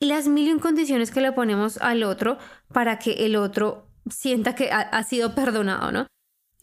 y 0.00 0.06
las 0.06 0.26
mil 0.26 0.58
condiciones 0.60 1.12
que 1.12 1.20
le 1.20 1.30
ponemos 1.30 1.78
al 1.78 2.02
otro 2.02 2.36
para 2.72 2.98
que 2.98 3.24
el 3.24 3.36
otro 3.36 3.86
sienta 4.10 4.56
que 4.56 4.72
ha 4.72 5.02
sido 5.04 5.36
perdonado, 5.36 5.92
¿no? 5.92 6.06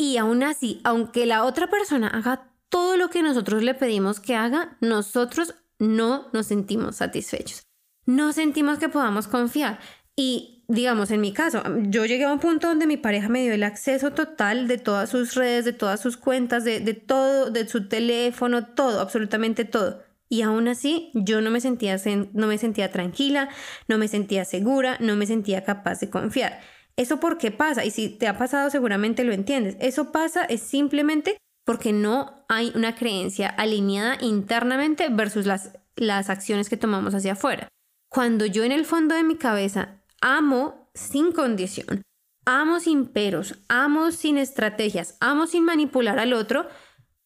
Y 0.02 0.16
aún 0.16 0.44
así, 0.44 0.80
aunque 0.86 1.26
la 1.26 1.44
otra 1.44 1.70
persona 1.70 2.08
haga 2.08 2.54
todo 2.70 2.96
lo 2.96 3.10
que 3.10 3.22
nosotros 3.22 3.62
le 3.64 3.74
pedimos 3.74 4.22
que 4.22 4.34
haga, 4.34 4.78
nosotros 4.80 5.56
no 5.78 6.30
nos 6.32 6.48
sentimos 6.48 6.96
satisfechos. 6.96 7.64
No 8.06 8.32
sentimos 8.32 8.80
que 8.80 8.88
podamos 8.88 9.28
confiar. 9.28 9.80
Y 10.16 10.64
digamos, 10.70 11.12
en 11.12 11.20
mi 11.20 11.34
caso, 11.34 11.62
yo 11.82 12.06
llegué 12.06 12.24
a 12.24 12.32
un 12.32 12.40
punto 12.40 12.70
donde 12.70 12.88
mi 12.88 12.96
pareja 12.96 13.28
me 13.28 13.42
dio 13.42 13.54
el 13.54 13.64
acceso 13.64 14.12
total 14.12 14.70
de 14.70 14.78
todas 14.78 15.10
sus 15.10 15.36
redes, 15.36 15.66
de 15.66 15.74
todas 15.74 16.00
sus 16.00 16.16
cuentas, 16.16 16.64
de, 16.64 16.80
todo, 16.94 17.50
de 17.50 17.68
su 17.68 17.90
teléfono, 17.90 18.68
todo, 18.68 19.02
absolutamente 19.02 19.66
todo. 19.66 20.02
Y 20.30 20.44
aún 20.44 20.70
así, 20.70 21.12
yo 21.14 21.42
no 21.42 21.52
me, 21.52 21.60
sentía, 21.60 21.98
no 22.34 22.48
me 22.48 22.58
sentía 22.58 22.90
tranquila, 22.90 23.50
no 23.90 23.98
me 23.98 24.08
sentía 24.08 24.46
segura, 24.46 24.96
no 25.02 25.18
me 25.18 25.26
sentía 25.26 25.66
capaz 25.66 26.00
de 26.00 26.10
confiar. 26.10 26.62
¿Eso 27.00 27.22
por 27.22 27.38
qué 27.38 27.50
pasa? 27.50 27.86
Y 27.86 27.92
si 27.92 28.10
te 28.10 28.28
ha 28.28 28.38
pasado 28.38 28.70
seguramente 28.70 29.24
lo 29.24 29.32
entiendes. 29.32 29.78
Eso 29.80 30.12
pasa 30.12 30.44
es 30.44 30.60
simplemente 30.60 31.38
porque 31.66 31.94
no 31.94 32.44
hay 32.50 32.74
una 32.76 32.94
creencia 32.96 33.48
alineada 33.48 34.18
internamente 34.20 35.08
versus 35.08 35.46
las, 35.46 35.72
las 35.96 36.30
acciones 36.30 36.68
que 36.68 36.76
tomamos 36.76 37.16
hacia 37.16 37.34
afuera. 37.34 37.70
Cuando 38.10 38.46
yo 38.46 38.66
en 38.66 38.74
el 38.74 38.84
fondo 38.84 39.16
de 39.16 39.24
mi 39.24 39.38
cabeza 39.38 40.02
amo 40.20 40.92
sin 40.94 41.32
condición, 41.32 42.02
amo 42.46 42.82
sin 42.82 43.06
peros, 43.06 43.56
amo 43.70 44.12
sin 44.12 44.38
estrategias, 44.38 45.16
amo 45.22 45.48
sin 45.48 45.64
manipular 45.64 46.20
al 46.20 46.34
otro, 46.34 46.68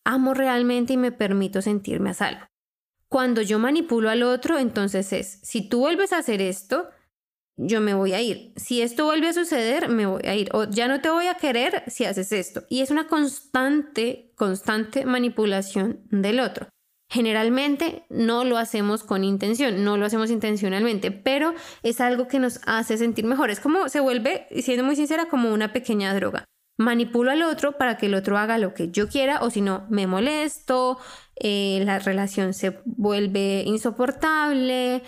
amo 0.04 0.36
realmente 0.36 0.94
y 0.94 0.98
me 0.98 1.12
permito 1.12 1.64
sentirme 1.64 2.12
a 2.12 2.14
salvo. 2.14 2.46
Cuando 3.10 3.42
yo 3.42 3.58
manipulo 3.58 4.12
al 4.12 4.22
otro, 4.22 4.60
entonces 4.60 5.14
es, 5.14 5.40
si 5.42 5.68
tú 5.68 5.80
vuelves 5.80 6.14
a 6.14 6.20
hacer 6.20 6.44
esto, 6.44 6.90
yo 7.58 7.82
me 7.82 7.94
voy 7.94 8.14
a 8.14 8.22
ir. 8.22 8.54
Si 8.56 8.82
esto 8.82 9.06
vuelve 9.06 9.30
a 9.30 9.34
suceder, 9.34 9.90
me 9.90 10.06
voy 10.06 10.24
a 10.26 10.36
ir. 10.36 10.50
O 10.54 10.66
ya 10.66 10.88
no 10.88 11.02
te 11.02 11.10
voy 11.10 11.28
a 11.28 11.36
querer 11.36 11.84
si 11.88 12.06
haces 12.06 12.32
esto. 12.32 12.64
Y 12.70 12.82
es 12.82 12.92
una 12.92 13.08
constante, 13.08 14.32
constante 14.36 15.06
manipulación 15.06 16.02
del 16.10 16.40
otro. 16.40 16.68
Generalmente 17.10 18.06
no 18.10 18.44
lo 18.44 18.58
hacemos 18.58 19.04
con 19.04 19.24
intención, 19.24 19.84
no 19.84 19.98
lo 19.98 20.06
hacemos 20.08 20.32
intencionalmente, 20.32 21.12
pero 21.12 21.54
es 21.84 22.02
algo 22.02 22.28
que 22.28 22.40
nos 22.40 22.60
hace 22.66 22.98
sentir 22.98 23.26
mejor. 23.26 23.52
Es 23.52 23.60
como 23.60 23.88
se 23.88 24.00
vuelve, 24.00 24.48
siendo 24.64 24.84
muy 24.84 24.96
sincera, 24.96 25.28
como 25.28 25.54
una 25.54 25.74
pequeña 25.74 26.14
droga. 26.16 26.46
Manipulo 26.80 27.30
al 27.30 27.44
otro 27.44 27.78
para 27.78 27.98
que 27.98 28.08
el 28.08 28.16
otro 28.16 28.40
haga 28.40 28.58
lo 28.58 28.74
que 28.74 28.90
yo 28.90 29.08
quiera 29.08 29.44
o 29.44 29.52
si 29.52 29.62
no, 29.62 29.86
me 29.92 30.08
molesto, 30.08 30.98
eh, 31.36 31.84
la 31.86 32.00
relación 32.00 32.56
se 32.56 32.82
vuelve 32.86 33.62
insoportable, 33.64 35.04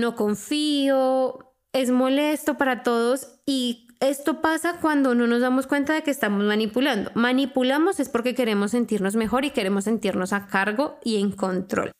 no 0.00 0.16
confío, 0.16 1.54
es 1.72 1.90
molesto 1.90 2.56
para 2.56 2.82
todos 2.82 3.40
y 3.46 3.86
esto 4.00 4.40
pasa 4.40 4.78
cuando 4.80 5.14
no 5.14 5.26
nos 5.26 5.40
damos 5.40 5.66
cuenta 5.66 5.92
de 5.92 6.02
que 6.02 6.10
estamos 6.10 6.42
manipulando. 6.42 7.10
Manipulamos 7.14 8.00
es 8.00 8.08
porque 8.08 8.34
queremos 8.34 8.70
sentirnos 8.70 9.14
mejor 9.14 9.44
y 9.44 9.50
queremos 9.50 9.84
sentirnos 9.84 10.32
a 10.32 10.46
cargo 10.46 10.98
y 11.04 11.20
en 11.20 11.32
control. 11.32 11.92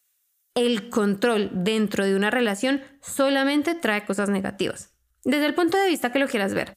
El 0.57 0.89
control 0.91 1.51
dentro 1.53 2.05
de 2.05 2.17
una 2.17 2.31
relación 2.31 2.83
solamente 3.03 3.75
trae 3.75 4.05
cosas 4.05 4.31
negativas. 4.31 4.95
Desde 5.25 5.47
el 5.47 5.55
punto 5.55 5.77
de 5.77 5.89
vista 5.89 6.11
que 6.11 6.19
lo 6.19 6.27
quieras 6.27 6.55
ver. 6.55 6.73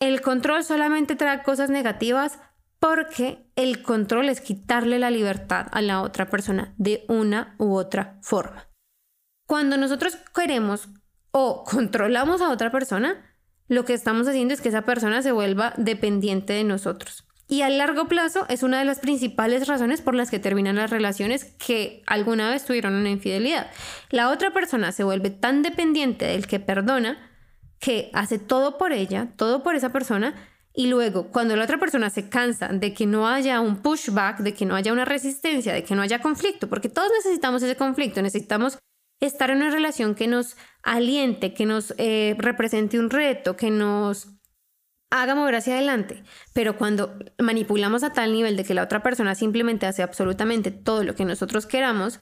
El 0.00 0.20
control 0.20 0.64
solamente 0.64 1.14
trae 1.14 1.42
cosas 1.42 1.70
negativas 1.70 2.38
porque 2.80 3.46
el 3.56 3.82
control 3.82 4.28
es 4.28 4.40
quitarle 4.40 4.98
la 4.98 5.10
libertad 5.10 5.68
a 5.70 5.80
la 5.80 6.02
otra 6.02 6.28
persona 6.28 6.74
de 6.76 7.04
una 7.08 7.54
u 7.58 7.76
otra 7.76 8.18
forma. 8.20 8.68
Cuando 9.46 9.76
nosotros 9.76 10.16
queremos 10.34 10.88
o 11.30 11.64
controlamos 11.64 12.40
a 12.40 12.50
otra 12.50 12.70
persona, 12.70 13.36
lo 13.68 13.84
que 13.84 13.94
estamos 13.94 14.26
haciendo 14.28 14.54
es 14.54 14.60
que 14.60 14.68
esa 14.68 14.82
persona 14.82 15.22
se 15.22 15.32
vuelva 15.32 15.74
dependiente 15.76 16.52
de 16.52 16.64
nosotros. 16.64 17.24
Y 17.46 17.60
a 17.60 17.68
largo 17.68 18.08
plazo 18.08 18.46
es 18.48 18.62
una 18.62 18.78
de 18.78 18.86
las 18.86 19.00
principales 19.00 19.68
razones 19.68 20.00
por 20.00 20.14
las 20.14 20.30
que 20.30 20.38
terminan 20.38 20.76
las 20.76 20.90
relaciones 20.90 21.44
que 21.58 22.02
alguna 22.06 22.50
vez 22.50 22.64
tuvieron 22.64 22.94
una 22.94 23.10
infidelidad. 23.10 23.70
La 24.10 24.30
otra 24.30 24.52
persona 24.52 24.92
se 24.92 25.04
vuelve 25.04 25.30
tan 25.30 25.62
dependiente 25.62 26.24
del 26.26 26.46
que 26.46 26.58
perdona 26.58 27.30
que 27.80 28.10
hace 28.14 28.38
todo 28.38 28.78
por 28.78 28.92
ella, 28.92 29.28
todo 29.36 29.62
por 29.62 29.76
esa 29.76 29.92
persona, 29.92 30.34
y 30.72 30.86
luego 30.86 31.28
cuando 31.30 31.54
la 31.54 31.64
otra 31.64 31.78
persona 31.78 32.08
se 32.08 32.30
cansa 32.30 32.68
de 32.68 32.94
que 32.94 33.06
no 33.06 33.28
haya 33.28 33.60
un 33.60 33.82
pushback, 33.82 34.38
de 34.38 34.54
que 34.54 34.64
no 34.64 34.74
haya 34.74 34.92
una 34.92 35.04
resistencia, 35.04 35.74
de 35.74 35.84
que 35.84 35.94
no 35.94 36.00
haya 36.00 36.20
conflicto, 36.22 36.68
porque 36.68 36.88
todos 36.88 37.10
necesitamos 37.12 37.62
ese 37.62 37.76
conflicto, 37.76 38.22
necesitamos 38.22 38.78
estar 39.20 39.50
en 39.50 39.58
una 39.58 39.70
relación 39.70 40.14
que 40.14 40.26
nos 40.26 40.56
aliente, 40.82 41.54
que 41.54 41.66
nos 41.66 41.94
eh, 41.98 42.36
represente 42.38 42.98
un 42.98 43.10
reto, 43.10 43.56
que 43.56 43.70
nos 43.70 44.28
haga 45.10 45.34
mover 45.34 45.56
hacia 45.56 45.74
adelante. 45.74 46.22
Pero 46.52 46.76
cuando 46.76 47.16
manipulamos 47.38 48.02
a 48.02 48.12
tal 48.12 48.32
nivel 48.32 48.56
de 48.56 48.64
que 48.64 48.74
la 48.74 48.82
otra 48.82 49.02
persona 49.02 49.34
simplemente 49.34 49.86
hace 49.86 50.02
absolutamente 50.02 50.70
todo 50.70 51.04
lo 51.04 51.14
que 51.14 51.24
nosotros 51.24 51.66
queramos, 51.66 52.20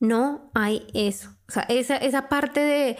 no 0.00 0.50
hay 0.54 0.86
eso. 0.94 1.30
O 1.48 1.52
sea, 1.52 1.62
esa, 1.68 1.96
esa 1.96 2.28
parte 2.28 2.60
de 2.60 2.96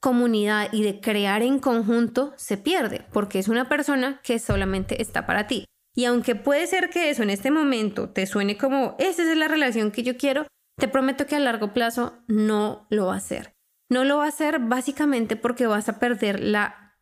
comunidad 0.00 0.68
y 0.72 0.82
de 0.82 1.00
crear 1.00 1.42
en 1.42 1.58
conjunto 1.58 2.34
se 2.36 2.56
pierde 2.56 3.06
porque 3.12 3.38
es 3.38 3.48
una 3.48 3.68
persona 3.68 4.20
que 4.22 4.38
solamente 4.38 5.00
está 5.00 5.26
para 5.26 5.46
ti. 5.46 5.64
Y 5.94 6.04
aunque 6.04 6.34
puede 6.34 6.66
ser 6.66 6.90
que 6.90 7.08
eso 7.08 7.22
en 7.22 7.30
este 7.30 7.50
momento 7.50 8.10
te 8.10 8.26
suene 8.26 8.58
como, 8.58 8.96
esa 8.98 9.22
es 9.22 9.36
la 9.36 9.48
relación 9.48 9.90
que 9.90 10.02
yo 10.02 10.18
quiero, 10.18 10.46
te 10.76 10.88
prometo 10.88 11.26
que 11.26 11.36
a 11.36 11.40
largo 11.40 11.72
plazo 11.72 12.22
no 12.26 12.86
lo 12.90 13.06
va 13.06 13.14
a 13.14 13.18
hacer. 13.18 13.54
No 13.88 14.04
lo 14.04 14.18
va 14.18 14.24
a 14.24 14.28
hacer 14.28 14.58
básicamente 14.58 15.36
porque 15.36 15.66
vas 15.66 15.88
a 15.88 15.98
perder 15.98 16.40
la, 16.40 16.98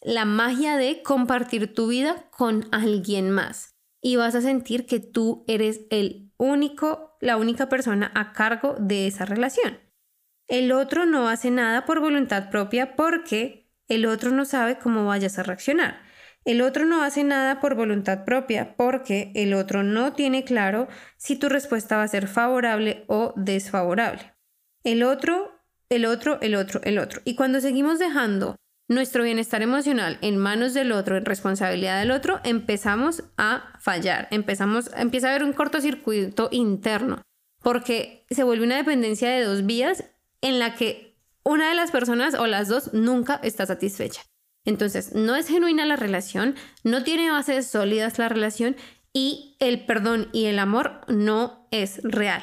la 0.00 0.24
magia 0.24 0.76
de 0.76 1.02
compartir 1.02 1.74
tu 1.74 1.88
vida 1.88 2.28
con 2.30 2.68
alguien 2.72 3.30
más. 3.30 3.76
Y 4.02 4.16
vas 4.16 4.34
a 4.34 4.40
sentir 4.40 4.86
que 4.86 5.00
tú 5.00 5.44
eres 5.46 5.82
el 5.90 6.32
único, 6.38 7.16
la 7.20 7.36
única 7.36 7.68
persona 7.68 8.10
a 8.14 8.32
cargo 8.32 8.74
de 8.78 9.06
esa 9.06 9.26
relación. 9.26 9.78
El 10.48 10.72
otro 10.72 11.04
no 11.04 11.28
hace 11.28 11.50
nada 11.50 11.84
por 11.84 12.00
voluntad 12.00 12.50
propia 12.50 12.96
porque 12.96 13.70
el 13.88 14.06
otro 14.06 14.30
no 14.30 14.44
sabe 14.44 14.78
cómo 14.78 15.04
vayas 15.04 15.38
a 15.38 15.42
reaccionar. 15.42 16.02
El 16.44 16.62
otro 16.62 16.86
no 16.86 17.02
hace 17.02 17.22
nada 17.22 17.60
por 17.60 17.74
voluntad 17.74 18.24
propia 18.24 18.74
porque 18.76 19.30
el 19.34 19.52
otro 19.52 19.82
no 19.82 20.14
tiene 20.14 20.44
claro 20.44 20.88
si 21.16 21.36
tu 21.36 21.48
respuesta 21.48 21.98
va 21.98 22.04
a 22.04 22.08
ser 22.08 22.28
favorable 22.28 23.04
o 23.08 23.34
desfavorable. 23.36 24.34
El 24.82 25.02
otro, 25.02 25.52
el 25.90 26.06
otro, 26.06 26.40
el 26.40 26.54
otro, 26.54 26.80
el 26.84 26.98
otro. 26.98 27.20
Y 27.24 27.34
cuando 27.34 27.60
seguimos 27.60 27.98
dejando 27.98 28.56
nuestro 28.88 29.22
bienestar 29.22 29.62
emocional 29.62 30.18
en 30.22 30.38
manos 30.38 30.72
del 30.72 30.92
otro, 30.92 31.16
en 31.16 31.24
responsabilidad 31.24 32.00
del 32.00 32.10
otro, 32.10 32.40
empezamos 32.42 33.22
a 33.36 33.72
fallar, 33.78 34.26
empezamos, 34.30 34.90
empieza 34.96 35.28
a 35.28 35.30
haber 35.30 35.44
un 35.44 35.52
cortocircuito 35.52 36.48
interno, 36.50 37.22
porque 37.62 38.24
se 38.30 38.42
vuelve 38.42 38.64
una 38.64 38.78
dependencia 38.78 39.30
de 39.30 39.44
dos 39.44 39.64
vías 39.64 40.04
en 40.40 40.58
la 40.58 40.74
que 40.74 41.16
una 41.44 41.68
de 41.68 41.76
las 41.76 41.90
personas 41.90 42.34
o 42.34 42.46
las 42.46 42.68
dos 42.68 42.92
nunca 42.92 43.38
está 43.44 43.64
satisfecha. 43.64 44.22
Entonces, 44.64 45.14
no 45.14 45.36
es 45.36 45.48
genuina 45.48 45.86
la 45.86 45.96
relación, 45.96 46.54
no 46.84 47.02
tiene 47.02 47.30
bases 47.30 47.66
sólidas 47.66 48.18
la 48.18 48.28
relación 48.28 48.76
y 49.12 49.56
el 49.58 49.86
perdón 49.86 50.28
y 50.32 50.46
el 50.46 50.58
amor 50.58 51.00
no 51.08 51.66
es 51.70 52.00
real. 52.02 52.42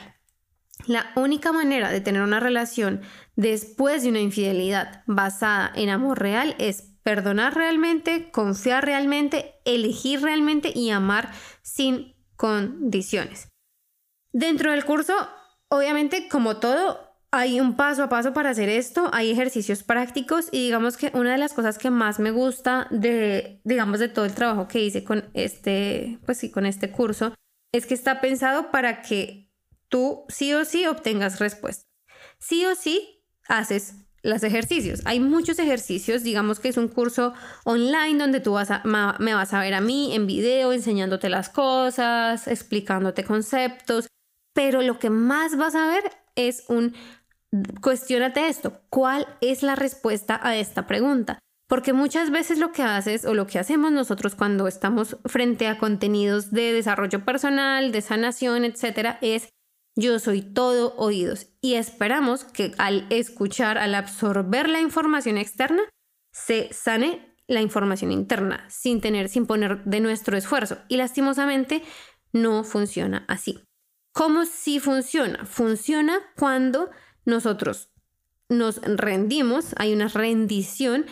La 0.85 1.11
única 1.15 1.51
manera 1.51 1.91
de 1.91 2.01
tener 2.01 2.21
una 2.21 2.39
relación 2.39 3.01
después 3.35 4.03
de 4.03 4.09
una 4.09 4.19
infidelidad 4.19 5.03
basada 5.05 5.71
en 5.75 5.89
amor 5.89 6.19
real 6.19 6.55
es 6.59 6.93
perdonar 7.03 7.55
realmente, 7.55 8.31
confiar 8.31 8.85
realmente, 8.85 9.55
elegir 9.65 10.21
realmente 10.21 10.71
y 10.75 10.89
amar 10.89 11.31
sin 11.61 12.15
condiciones. 12.35 13.49
Dentro 14.33 14.71
del 14.71 14.85
curso, 14.85 15.13
obviamente, 15.69 16.27
como 16.29 16.57
todo, 16.57 17.06
hay 17.31 17.59
un 17.59 17.75
paso 17.75 18.03
a 18.03 18.09
paso 18.09 18.33
para 18.33 18.51
hacer 18.51 18.69
esto, 18.69 19.09
hay 19.13 19.31
ejercicios 19.31 19.83
prácticos 19.83 20.47
y 20.51 20.63
digamos 20.65 20.95
que 20.97 21.11
una 21.13 21.33
de 21.33 21.37
las 21.37 21.53
cosas 21.53 21.77
que 21.77 21.89
más 21.89 22.19
me 22.19 22.31
gusta 22.31 22.87
de, 22.89 23.59
digamos, 23.63 23.99
de 23.99 24.07
todo 24.07 24.25
el 24.25 24.33
trabajo 24.33 24.67
que 24.67 24.79
hice 24.79 25.03
con 25.03 25.29
este, 25.33 26.19
pues 26.25 26.37
sí, 26.37 26.49
con 26.49 26.65
este 26.65 26.89
curso, 26.89 27.33
es 27.73 27.85
que 27.85 27.93
está 27.93 28.21
pensado 28.21 28.71
para 28.71 29.01
que 29.01 29.51
tú 29.89 30.25
sí 30.29 30.53
o 30.53 30.63
sí 30.63 30.85
obtengas 30.85 31.39
respuesta. 31.39 31.83
Sí 32.39 32.65
o 32.65 32.75
sí 32.75 33.23
haces 33.47 33.95
los 34.23 34.43
ejercicios. 34.43 35.01
Hay 35.05 35.19
muchos 35.19 35.59
ejercicios, 35.59 36.23
digamos 36.23 36.59
que 36.59 36.69
es 36.69 36.77
un 36.77 36.87
curso 36.87 37.33
online 37.65 38.17
donde 38.17 38.39
tú 38.39 38.53
vas 38.53 38.69
me 38.83 39.33
vas 39.33 39.53
a 39.53 39.59
ver 39.59 39.73
a 39.73 39.81
mí 39.81 40.15
en 40.15 40.27
video 40.27 40.73
enseñándote 40.73 41.29
las 41.29 41.49
cosas, 41.49 42.47
explicándote 42.47 43.23
conceptos, 43.23 44.07
pero 44.53 44.81
lo 44.81 44.97
que 44.97 45.09
más 45.09 45.55
vas 45.55 45.75
a 45.75 45.87
ver 45.87 46.03
es 46.35 46.63
un 46.67 46.95
cuestionate 47.81 48.47
esto, 48.47 48.81
¿cuál 48.89 49.27
es 49.41 49.63
la 49.63 49.75
respuesta 49.75 50.39
a 50.41 50.55
esta 50.57 50.87
pregunta? 50.87 51.39
Porque 51.67 51.93
muchas 51.93 52.31
veces 52.31 52.59
lo 52.59 52.71
que 52.71 52.83
haces 52.83 53.25
o 53.25 53.33
lo 53.33 53.45
que 53.47 53.59
hacemos 53.59 53.91
nosotros 53.91 54.35
cuando 54.35 54.67
estamos 54.67 55.17
frente 55.25 55.67
a 55.67 55.77
contenidos 55.77 56.51
de 56.51 56.71
desarrollo 56.71 57.25
personal, 57.25 57.91
de 57.91 58.01
sanación, 58.01 58.63
etcétera, 58.63 59.17
es 59.21 59.49
yo 59.97 60.19
soy 60.19 60.41
todo 60.41 60.95
oídos 60.97 61.47
y 61.59 61.73
esperamos 61.73 62.43
que 62.43 62.71
al 62.77 63.07
escuchar, 63.09 63.77
al 63.77 63.95
absorber 63.95 64.69
la 64.69 64.79
información 64.79 65.37
externa, 65.37 65.81
se 66.31 66.71
sane 66.71 67.35
la 67.47 67.61
información 67.61 68.11
interna 68.11 68.65
sin 68.69 69.01
tener, 69.01 69.27
sin 69.27 69.47
poner 69.47 69.83
de 69.85 69.99
nuestro 69.99 70.37
esfuerzo. 70.37 70.77
Y 70.87 70.97
lastimosamente 70.97 71.83
no 72.31 72.63
funciona 72.63 73.25
así. 73.27 73.63
¿Cómo 74.13 74.45
sí 74.45 74.79
funciona? 74.79 75.45
Funciona 75.45 76.19
cuando 76.37 76.89
nosotros 77.27 77.89
nos 78.49 78.81
rendimos, 78.81 79.75
hay 79.77 79.93
una 79.93 80.07
rendición 80.07 81.05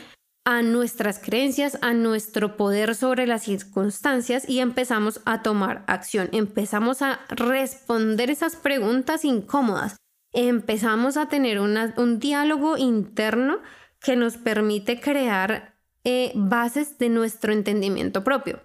a 0.45 0.61
nuestras 0.61 1.19
creencias, 1.19 1.77
a 1.81 1.93
nuestro 1.93 2.55
poder 2.55 2.95
sobre 2.95 3.27
las 3.27 3.43
circunstancias 3.43 4.47
y 4.47 4.59
empezamos 4.59 5.21
a 5.25 5.41
tomar 5.41 5.83
acción, 5.87 6.29
empezamos 6.31 7.01
a 7.01 7.19
responder 7.29 8.29
esas 8.29 8.55
preguntas 8.55 9.25
incómodas, 9.25 9.97
empezamos 10.33 11.17
a 11.17 11.27
tener 11.27 11.59
un 11.59 12.19
diálogo 12.19 12.77
interno 12.77 13.59
que 13.99 14.15
nos 14.15 14.37
permite 14.37 15.01
crear 15.01 15.75
eh, 16.03 16.31
bases 16.35 16.99
de 16.99 17.09
nuestro 17.09 17.51
entendimiento 17.51 18.23
propio. 18.23 18.61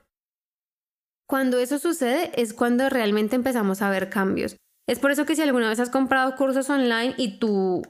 Cuando 1.26 1.58
eso 1.58 1.78
sucede 1.78 2.30
es 2.34 2.52
cuando 2.52 2.88
realmente 2.90 3.36
empezamos 3.36 3.80
a 3.80 3.88
ver 3.88 4.10
cambios. 4.10 4.56
Es 4.86 4.98
por 4.98 5.10
eso 5.10 5.26
que 5.26 5.36
si 5.36 5.42
alguna 5.42 5.68
vez 5.68 5.80
has 5.80 5.90
comprado 5.90 6.34
cursos 6.36 6.68
online 6.70 7.14
y 7.16 7.38
tu 7.38 7.82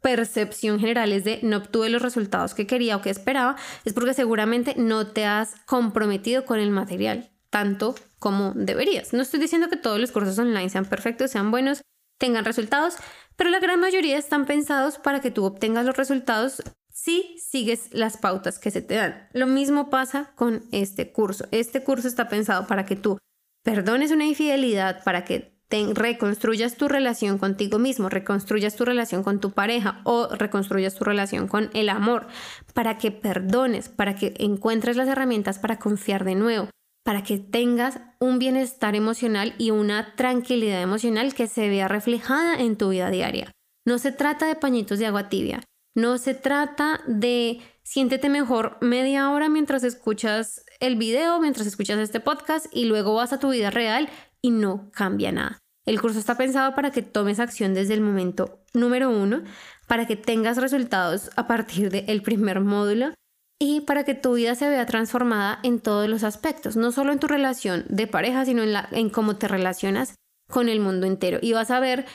percepción 0.00 0.78
general 0.78 1.12
es 1.12 1.24
de 1.24 1.40
no 1.42 1.56
obtuve 1.58 1.88
los 1.88 2.02
resultados 2.02 2.54
que 2.54 2.66
quería 2.66 2.96
o 2.96 3.02
que 3.02 3.10
esperaba, 3.10 3.56
es 3.84 3.92
porque 3.92 4.14
seguramente 4.14 4.74
no 4.76 5.08
te 5.08 5.24
has 5.26 5.56
comprometido 5.66 6.44
con 6.44 6.58
el 6.58 6.70
material 6.70 7.30
tanto 7.50 7.94
como 8.18 8.52
deberías. 8.54 9.12
No 9.12 9.22
estoy 9.22 9.40
diciendo 9.40 9.68
que 9.68 9.76
todos 9.76 10.00
los 10.00 10.12
cursos 10.12 10.38
online 10.38 10.68
sean 10.68 10.84
perfectos, 10.84 11.30
sean 11.30 11.50
buenos, 11.50 11.82
tengan 12.18 12.44
resultados, 12.44 12.96
pero 13.36 13.50
la 13.50 13.60
gran 13.60 13.80
mayoría 13.80 14.18
están 14.18 14.46
pensados 14.46 14.98
para 14.98 15.20
que 15.20 15.30
tú 15.30 15.44
obtengas 15.44 15.86
los 15.86 15.96
resultados 15.96 16.62
si 16.90 17.36
sigues 17.38 17.88
las 17.92 18.16
pautas 18.16 18.58
que 18.58 18.70
se 18.70 18.82
te 18.82 18.94
dan. 18.94 19.28
Lo 19.32 19.46
mismo 19.46 19.90
pasa 19.90 20.32
con 20.34 20.64
este 20.72 21.12
curso. 21.12 21.46
Este 21.50 21.82
curso 21.82 22.08
está 22.08 22.28
pensado 22.28 22.66
para 22.66 22.86
que 22.86 22.96
tú 22.96 23.18
perdones 23.62 24.12
una 24.12 24.24
infidelidad, 24.24 25.02
para 25.04 25.24
que 25.24 25.55
reconstruyas 25.70 26.76
tu 26.76 26.88
relación 26.88 27.38
contigo 27.38 27.78
mismo, 27.78 28.08
reconstruyas 28.08 28.76
tu 28.76 28.84
relación 28.84 29.22
con 29.22 29.40
tu 29.40 29.50
pareja 29.50 30.00
o 30.04 30.28
reconstruyas 30.28 30.94
tu 30.94 31.04
relación 31.04 31.48
con 31.48 31.70
el 31.74 31.88
amor, 31.88 32.26
para 32.74 32.98
que 32.98 33.10
perdones, 33.10 33.88
para 33.88 34.14
que 34.14 34.34
encuentres 34.38 34.96
las 34.96 35.08
herramientas 35.08 35.58
para 35.58 35.78
confiar 35.78 36.24
de 36.24 36.34
nuevo, 36.34 36.70
para 37.04 37.22
que 37.22 37.38
tengas 37.38 38.00
un 38.20 38.38
bienestar 38.38 38.94
emocional 38.94 39.54
y 39.58 39.70
una 39.70 40.14
tranquilidad 40.16 40.82
emocional 40.82 41.34
que 41.34 41.46
se 41.46 41.68
vea 41.68 41.88
reflejada 41.88 42.56
en 42.60 42.76
tu 42.76 42.90
vida 42.90 43.10
diaria. 43.10 43.52
No 43.84 43.98
se 43.98 44.12
trata 44.12 44.46
de 44.46 44.56
pañitos 44.56 44.98
de 44.98 45.06
agua 45.06 45.28
tibia, 45.28 45.62
no 45.96 46.18
se 46.18 46.34
trata 46.34 47.00
de 47.06 47.60
siéntete 47.82 48.28
mejor 48.28 48.76
media 48.80 49.30
hora 49.30 49.48
mientras 49.48 49.82
escuchas 49.84 50.64
el 50.80 50.96
video, 50.96 51.40
mientras 51.40 51.66
escuchas 51.66 51.98
este 52.00 52.20
podcast 52.20 52.66
y 52.70 52.84
luego 52.84 53.14
vas 53.14 53.32
a 53.32 53.38
tu 53.38 53.48
vida 53.50 53.70
real 53.70 54.10
y 54.46 54.50
no 54.52 54.92
cambia 54.92 55.32
nada. 55.32 55.58
El 55.86 56.00
curso 56.00 56.20
está 56.20 56.36
pensado 56.36 56.76
para 56.76 56.92
que 56.92 57.02
tomes 57.02 57.40
acción 57.40 57.74
desde 57.74 57.94
el 57.94 58.00
momento 58.00 58.60
número 58.74 59.10
uno, 59.10 59.42
para 59.88 60.06
que 60.06 60.14
tengas 60.14 60.56
resultados 60.58 61.30
a 61.34 61.48
partir 61.48 61.90
del 61.90 62.22
primer 62.22 62.60
módulo 62.60 63.12
y 63.58 63.80
para 63.80 64.04
que 64.04 64.14
tu 64.14 64.34
vida 64.34 64.54
se 64.54 64.68
vea 64.68 64.86
transformada 64.86 65.58
en 65.64 65.80
todos 65.80 66.08
los 66.08 66.22
aspectos, 66.22 66.76
no 66.76 66.92
solo 66.92 67.10
en 67.10 67.18
tu 67.18 67.26
relación 67.26 67.86
de 67.88 68.06
pareja, 68.06 68.44
sino 68.44 68.62
en, 68.62 68.72
la, 68.72 68.88
en 68.92 69.10
cómo 69.10 69.34
te 69.34 69.48
relacionas 69.48 70.14
con 70.48 70.68
el 70.68 70.78
mundo 70.78 71.06
entero. 71.06 71.40
Y 71.42 71.52
vas 71.52 71.72
a 71.72 71.80
ver 71.80 72.06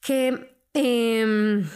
que... 0.00 0.60
Em, 0.74 1.66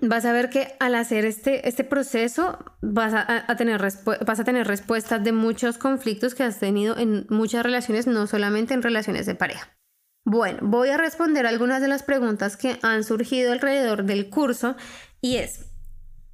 vas 0.00 0.24
a 0.24 0.32
ver 0.32 0.50
que 0.50 0.74
al 0.80 0.94
hacer 0.94 1.24
este, 1.24 1.68
este 1.68 1.84
proceso 1.84 2.58
vas 2.80 3.12
a, 3.14 3.56
tener 3.56 3.80
vas 3.80 4.40
a 4.40 4.44
tener 4.44 4.66
respuestas 4.66 5.22
de 5.22 5.32
muchos 5.32 5.78
conflictos 5.78 6.34
que 6.34 6.42
has 6.42 6.58
tenido 6.58 6.96
en 6.96 7.26
muchas 7.28 7.62
relaciones, 7.64 8.06
no 8.06 8.26
solamente 8.26 8.74
en 8.74 8.82
relaciones 8.82 9.26
de 9.26 9.34
pareja. 9.34 9.76
Bueno, 10.24 10.60
voy 10.62 10.88
a 10.88 10.96
responder 10.96 11.46
algunas 11.46 11.82
de 11.82 11.88
las 11.88 12.02
preguntas 12.02 12.56
que 12.56 12.78
han 12.82 13.04
surgido 13.04 13.52
alrededor 13.52 14.04
del 14.04 14.30
curso 14.30 14.74
y 15.20 15.36
es 15.36 15.66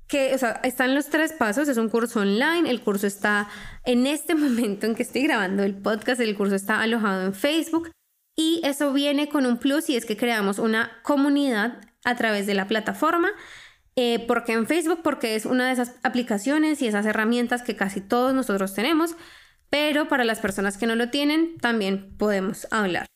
que, 0.07 0.35
o 0.35 0.39
sea, 0.39 0.61
están 0.65 0.95
los 0.95 1.07
tres 1.09 1.33
pasos, 1.33 1.69
es 1.69 1.77
un 1.77 1.89
curso 1.89 2.21
online, 2.21 2.71
el 2.71 2.83
curso 2.83 3.07
está 3.07 3.49
en 3.85 4.07
este 4.07 4.35
momento 4.37 4.87
en 4.87 4.95
que 4.95 5.03
estoy 5.03 5.23
grabando 5.23 5.65
el 5.65 5.75
podcast, 5.75 6.21
el 6.21 6.37
curso 6.37 6.55
está 6.55 6.81
alojado 6.81 7.27
en 7.27 7.35
Facebook 7.35 7.91
y 8.37 8.61
eso 8.65 8.93
viene 8.93 9.29
con 9.29 9.45
un 9.45 9.59
plus 9.59 9.91
y 9.91 9.97
es 9.97 10.05
que 10.05 10.17
creamos 10.17 10.61
una 10.61 11.01
comunidad 11.03 11.81
a 12.05 12.17
través 12.17 12.47
de 12.47 12.55
la 12.55 12.67
plataforma. 12.69 13.31
Eh, 13.97 14.25
porque 14.27 14.53
en 14.53 14.67
Facebook, 14.67 15.01
porque 15.03 15.35
es 15.35 15.45
una 15.47 15.67
de 15.67 15.73
esas 15.73 15.97
aplicaciones 16.03 16.81
y 16.81 16.87
esas 16.87 17.07
herramientas 17.07 17.63
que 17.63 17.77
casi 17.77 18.01
todos 18.01 18.33
nosotros 18.33 18.73
tenemos, 18.73 19.17
pero 19.69 20.09
para 20.09 20.25
las 20.25 20.41
personas 20.41 20.79
que 20.79 20.87
no 20.87 20.95
lo 20.95 21.11
tienen, 21.11 21.59
también 21.59 22.17
podemos 22.17 22.67
hablar. 22.71 23.07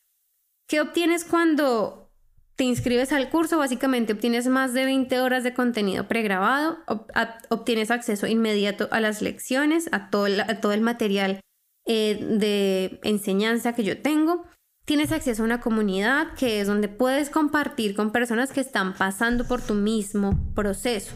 ¿Qué 0.67 0.81
obtienes 0.81 1.25
cuando 1.25 2.11
te 2.55 2.63
inscribes 2.63 3.11
al 3.11 3.29
curso? 3.29 3.57
Básicamente 3.57 4.13
obtienes 4.13 4.47
más 4.47 4.73
de 4.73 4.85
20 4.85 5.19
horas 5.21 5.43
de 5.43 5.53
contenido 5.53 6.07
pregrabado, 6.07 6.79
obtienes 7.49 7.91
acceso 7.91 8.27
inmediato 8.27 8.87
a 8.91 8.99
las 8.99 9.21
lecciones, 9.21 9.89
a 9.91 10.09
todo, 10.09 10.27
el 10.27 10.81
material 10.81 11.41
eh, 11.85 12.19
de 12.21 12.99
enseñanza 13.03 13.73
que 13.73 13.83
yo 13.83 14.01
tengo 14.01 14.45
tienes 14.85 15.11
acceso 15.11 15.41
a 15.41 15.45
una 15.45 15.59
comunidad 15.59 16.33
que 16.37 16.61
es 16.61 16.67
donde 16.67 16.87
puedes 16.87 17.29
compartir 17.29 17.95
con 17.95 18.11
personas 18.11 18.51
que 18.51 18.61
están 18.61 18.93
pasando 18.93 19.45
por 19.45 19.61
tu 19.61 19.73
mismo 19.73 20.39
proceso. 20.53 21.15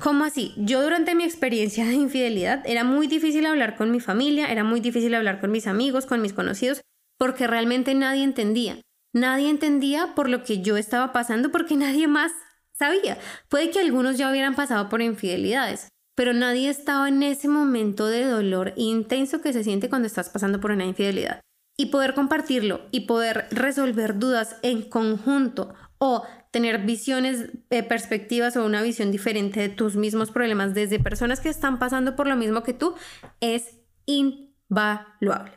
¿Cómo 0.00 0.24
así? 0.24 0.54
Yo 0.56 0.82
durante 0.82 1.14
mi 1.14 1.24
experiencia 1.24 1.84
de 1.84 1.94
infidelidad 1.94 2.62
era 2.64 2.84
muy 2.84 3.06
difícil 3.06 3.46
hablar 3.46 3.76
con 3.76 3.90
mi 3.90 4.00
familia, 4.00 4.50
era 4.50 4.64
muy 4.64 4.80
difícil 4.80 5.14
hablar 5.14 5.40
con 5.40 5.50
mis 5.50 5.66
amigos, 5.66 6.06
con 6.06 6.22
mis 6.22 6.32
conocidos, 6.32 6.80
porque 7.18 7.46
realmente 7.46 7.94
nadie 7.94 8.24
entendía. 8.24 8.80
Nadie 9.14 9.50
entendía 9.50 10.14
por 10.14 10.28
lo 10.28 10.42
que 10.42 10.62
yo 10.62 10.76
estaba 10.76 11.12
pasando 11.12 11.50
porque 11.50 11.76
nadie 11.76 12.08
más 12.08 12.32
sabía. 12.72 13.18
Puede 13.48 13.70
que 13.70 13.80
algunos 13.80 14.16
ya 14.16 14.30
hubieran 14.30 14.54
pasado 14.54 14.88
por 14.88 15.02
infidelidades, 15.02 15.88
pero 16.16 16.32
nadie 16.32 16.70
estaba 16.70 17.08
en 17.08 17.22
ese 17.22 17.48
momento 17.48 18.06
de 18.06 18.24
dolor 18.24 18.72
intenso 18.76 19.42
que 19.42 19.52
se 19.52 19.64
siente 19.64 19.88
cuando 19.88 20.06
estás 20.06 20.30
pasando 20.30 20.60
por 20.60 20.70
una 20.70 20.86
infidelidad 20.86 21.42
y 21.76 21.86
poder 21.86 22.14
compartirlo 22.14 22.82
y 22.90 23.00
poder 23.00 23.46
resolver 23.50 24.18
dudas 24.18 24.56
en 24.62 24.82
conjunto 24.82 25.74
o 25.98 26.24
tener 26.50 26.78
visiones, 26.78 27.50
eh, 27.70 27.82
perspectivas 27.82 28.56
o 28.56 28.64
una 28.64 28.82
visión 28.82 29.10
diferente 29.10 29.60
de 29.60 29.68
tus 29.68 29.96
mismos 29.96 30.30
problemas 30.30 30.74
desde 30.74 30.98
personas 30.98 31.40
que 31.40 31.48
están 31.48 31.78
pasando 31.78 32.14
por 32.14 32.26
lo 32.26 32.36
mismo 32.36 32.62
que 32.62 32.74
tú 32.74 32.94
es 33.40 33.78
invaluable. 34.06 35.52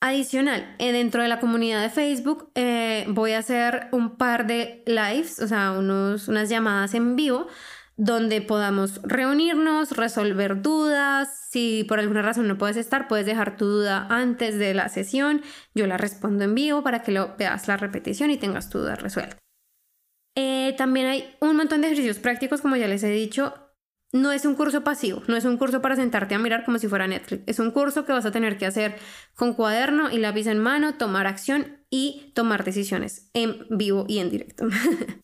Adicional, 0.00 0.74
eh, 0.78 0.92
dentro 0.92 1.22
de 1.22 1.28
la 1.28 1.40
comunidad 1.40 1.80
de 1.80 1.88
Facebook 1.88 2.50
eh, 2.54 3.06
voy 3.08 3.32
a 3.32 3.38
hacer 3.38 3.88
un 3.92 4.16
par 4.16 4.46
de 4.46 4.82
lives, 4.86 5.38
o 5.40 5.48
sea, 5.48 5.72
unos, 5.72 6.28
unas 6.28 6.50
llamadas 6.50 6.92
en 6.94 7.16
vivo 7.16 7.46
donde 7.96 8.40
podamos 8.40 9.00
reunirnos, 9.02 9.92
resolver 9.92 10.62
dudas. 10.62 11.48
Si 11.50 11.84
por 11.88 12.00
alguna 12.00 12.22
razón 12.22 12.48
no 12.48 12.58
puedes 12.58 12.76
estar, 12.76 13.08
puedes 13.08 13.26
dejar 13.26 13.56
tu 13.56 13.66
duda 13.66 14.06
antes 14.10 14.58
de 14.58 14.74
la 14.74 14.88
sesión. 14.88 15.42
Yo 15.74 15.86
la 15.86 15.96
respondo 15.96 16.44
en 16.44 16.54
vivo 16.54 16.82
para 16.82 17.02
que 17.02 17.12
lo 17.12 17.36
veas 17.36 17.68
la 17.68 17.76
repetición 17.76 18.30
y 18.30 18.36
tengas 18.36 18.70
tu 18.70 18.78
duda 18.78 18.96
resuelta. 18.96 19.36
Eh, 20.36 20.74
también 20.76 21.06
hay 21.06 21.36
un 21.40 21.56
montón 21.56 21.80
de 21.80 21.86
ejercicios 21.86 22.18
prácticos, 22.18 22.60
como 22.60 22.74
ya 22.74 22.88
les 22.88 23.04
he 23.04 23.10
dicho, 23.10 23.54
no 24.12 24.32
es 24.32 24.44
un 24.44 24.54
curso 24.54 24.82
pasivo, 24.84 25.22
no 25.26 25.36
es 25.36 25.44
un 25.44 25.56
curso 25.58 25.82
para 25.82 25.96
sentarte 25.96 26.34
a 26.34 26.38
mirar 26.38 26.64
como 26.64 26.78
si 26.78 26.88
fuera 26.88 27.06
Netflix. 27.06 27.42
Es 27.46 27.58
un 27.58 27.70
curso 27.70 28.04
que 28.04 28.12
vas 28.12 28.24
a 28.24 28.30
tener 28.30 28.58
que 28.58 28.66
hacer 28.66 28.96
con 29.34 29.54
cuaderno 29.54 30.10
y 30.10 30.18
lápiz 30.18 30.46
en 30.46 30.58
mano, 30.58 30.94
tomar 30.94 31.26
acción 31.26 31.78
y 31.90 32.32
tomar 32.34 32.64
decisiones 32.64 33.30
en 33.34 33.66
vivo 33.70 34.06
y 34.08 34.18
en 34.18 34.30
directo. 34.30 34.66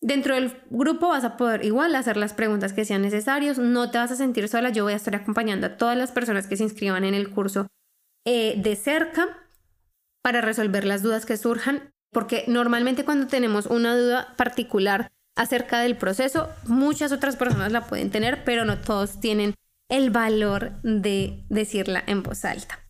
Dentro 0.00 0.34
del 0.36 0.56
grupo 0.70 1.08
vas 1.08 1.24
a 1.24 1.36
poder 1.36 1.64
igual 1.64 1.94
hacer 1.94 2.16
las 2.16 2.32
preguntas 2.32 2.72
que 2.72 2.84
sean 2.84 3.02
necesarias, 3.02 3.58
no 3.58 3.90
te 3.90 3.98
vas 3.98 4.12
a 4.12 4.16
sentir 4.16 4.48
sola, 4.48 4.70
yo 4.70 4.84
voy 4.84 4.92
a 4.92 4.96
estar 4.96 5.14
acompañando 5.16 5.66
a 5.66 5.76
todas 5.76 5.96
las 5.96 6.12
personas 6.12 6.46
que 6.46 6.56
se 6.56 6.62
inscriban 6.62 7.04
en 7.04 7.14
el 7.14 7.30
curso 7.30 7.66
eh, 8.24 8.54
de 8.58 8.76
cerca 8.76 9.26
para 10.22 10.40
resolver 10.40 10.84
las 10.84 11.02
dudas 11.02 11.26
que 11.26 11.36
surjan, 11.36 11.90
porque 12.12 12.44
normalmente 12.46 13.04
cuando 13.04 13.26
tenemos 13.26 13.66
una 13.66 13.96
duda 13.96 14.34
particular 14.36 15.10
acerca 15.38 15.78
del 15.78 15.96
proceso. 15.96 16.50
Muchas 16.66 17.12
otras 17.12 17.36
personas 17.36 17.72
la 17.72 17.86
pueden 17.86 18.10
tener, 18.10 18.44
pero 18.44 18.64
no 18.64 18.78
todos 18.78 19.20
tienen 19.20 19.54
el 19.88 20.10
valor 20.10 20.72
de 20.82 21.44
decirla 21.48 22.02
en 22.06 22.22
voz 22.22 22.44
alta. 22.44 22.80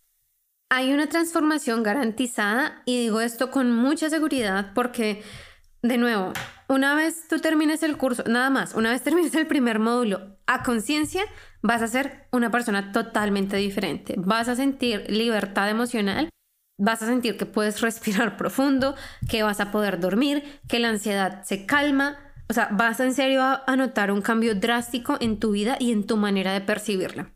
Hay 0.70 0.92
una 0.92 1.08
transformación 1.08 1.82
garantizada 1.82 2.82
y 2.84 2.98
digo 3.00 3.20
esto 3.20 3.50
con 3.50 3.70
mucha 3.70 4.10
seguridad 4.10 4.72
porque, 4.74 5.22
de 5.82 5.98
nuevo, 5.98 6.32
una 6.68 6.94
vez 6.94 7.26
tú 7.28 7.38
termines 7.38 7.82
el 7.82 7.96
curso, 7.96 8.24
nada 8.26 8.50
más, 8.50 8.74
una 8.74 8.90
vez 8.90 9.02
termines 9.02 9.34
el 9.34 9.46
primer 9.46 9.78
módulo 9.78 10.36
a 10.46 10.62
conciencia, 10.62 11.22
vas 11.62 11.82
a 11.82 11.88
ser 11.88 12.28
una 12.30 12.50
persona 12.50 12.92
totalmente 12.92 13.56
diferente. 13.56 14.14
Vas 14.18 14.48
a 14.48 14.56
sentir 14.56 15.06
libertad 15.10 15.70
emocional, 15.70 16.28
vas 16.78 17.02
a 17.02 17.06
sentir 17.06 17.36
que 17.36 17.46
puedes 17.46 17.80
respirar 17.82 18.36
profundo, 18.36 18.94
que 19.28 19.42
vas 19.42 19.60
a 19.60 19.70
poder 19.70 19.98
dormir, 19.98 20.60
que 20.68 20.78
la 20.78 20.90
ansiedad 20.90 21.42
se 21.44 21.66
calma, 21.66 22.18
o 22.50 22.54
sea, 22.54 22.68
vas 22.72 23.00
en 23.00 23.14
serio 23.14 23.42
a, 23.42 23.76
notar 23.76 24.10
un 24.10 24.22
cambio 24.22 24.54
drástico 24.54 25.16
en 25.20 25.38
tu 25.38 25.52
vida 25.52 25.76
y 25.78 25.92
en 25.92 26.06
tu 26.06 26.16
manera 26.16 26.52
de 26.52 26.60
percibirla. 26.60 27.34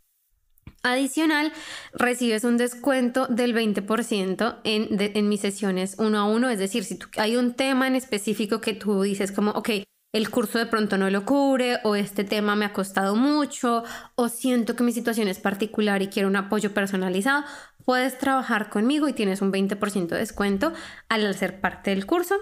Adicional, 0.85 1.53
recibes 1.93 2.43
un 2.43 2.57
descuento 2.57 3.27
del 3.27 3.55
20% 3.55 4.59
en, 4.65 4.87
en 4.99 5.29
mis 5.29 5.39
sesiones 5.39 5.95
uno 5.97 6.19
a 6.19 6.25
uno. 6.25 6.49
Es 6.49 6.59
decir, 6.59 6.83
si 6.83 6.99
hay 7.17 7.37
un 7.37 7.53
tema 7.53 7.87
en 7.87 7.95
específico 7.95 8.59
que 8.59 8.73
tú 8.73 9.01
dices 9.01 9.31
como, 9.31 9.51
ok, 9.51 9.69
el 10.13 10.29
curso 10.29 10.59
de 10.59 10.65
pronto 10.65 10.97
no 10.97 11.09
lo 11.09 11.25
cubre 11.25 11.79
o 11.83 11.95
este 11.95 12.23
tema 12.23 12.55
me 12.55 12.65
ha 12.65 12.73
costado 12.73 13.15
mucho 13.15 13.83
o 14.15 14.29
siento 14.29 14.75
que 14.75 14.83
mi 14.83 14.91
situación 14.91 15.27
es 15.27 15.39
particular 15.39 16.01
y 16.01 16.07
quiero 16.07 16.27
un 16.27 16.35
apoyo 16.35 16.73
personalizado, 16.73 17.43
puedes 17.83 18.19
trabajar 18.19 18.69
conmigo 18.69 19.07
y 19.07 19.13
tienes 19.13 19.41
un 19.41 19.51
20% 19.51 20.07
de 20.07 20.17
descuento 20.17 20.73
al 21.09 21.33
ser 21.33 21.61
parte 21.61 21.89
del 21.89 22.05
curso. 22.05 22.35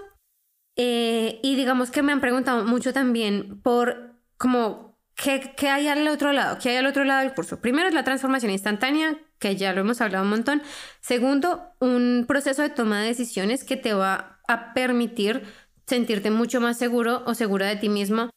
Eh, 0.76 1.38
y 1.42 1.54
digamos 1.54 1.90
que 1.90 2.02
me 2.02 2.12
han 2.12 2.20
preguntado 2.20 2.64
mucho 2.64 2.92
también 2.92 3.60
por 3.62 4.16
como 4.36 4.91
¿qué, 5.22 5.54
¿qué, 5.56 5.68
hay 5.68 5.88
al 5.88 6.06
otro 6.08 6.32
lado, 6.32 6.58
qué 6.60 6.70
hay 6.70 6.76
al 6.76 6.86
otro 6.86 7.04
lado 7.04 7.20
del 7.20 7.34
curso. 7.34 7.60
Primero 7.60 7.88
es 7.88 7.94
la 7.94 8.04
transformación 8.04 8.50
instantánea, 8.52 9.18
que 9.38 9.56
ya 9.56 9.72
lo 9.72 9.80
hemos 9.80 10.00
hablado 10.00 10.24
un 10.24 10.30
montón. 10.30 10.62
Segundo, 11.00 11.74
un 11.80 12.24
proceso 12.26 12.62
de 12.62 12.70
toma 12.70 13.00
de 13.00 13.08
decisiones 13.08 13.64
que 13.64 13.76
te 13.76 13.94
va 13.94 14.40
a 14.48 14.74
permitir 14.74 15.44
sentirte 15.86 16.30
mucho 16.30 16.60
más 16.60 16.78
seguro 16.78 17.22
o 17.26 17.34
segura 17.34 17.66
de 17.66 17.76
ti 17.76 17.88
mismo 17.88 18.30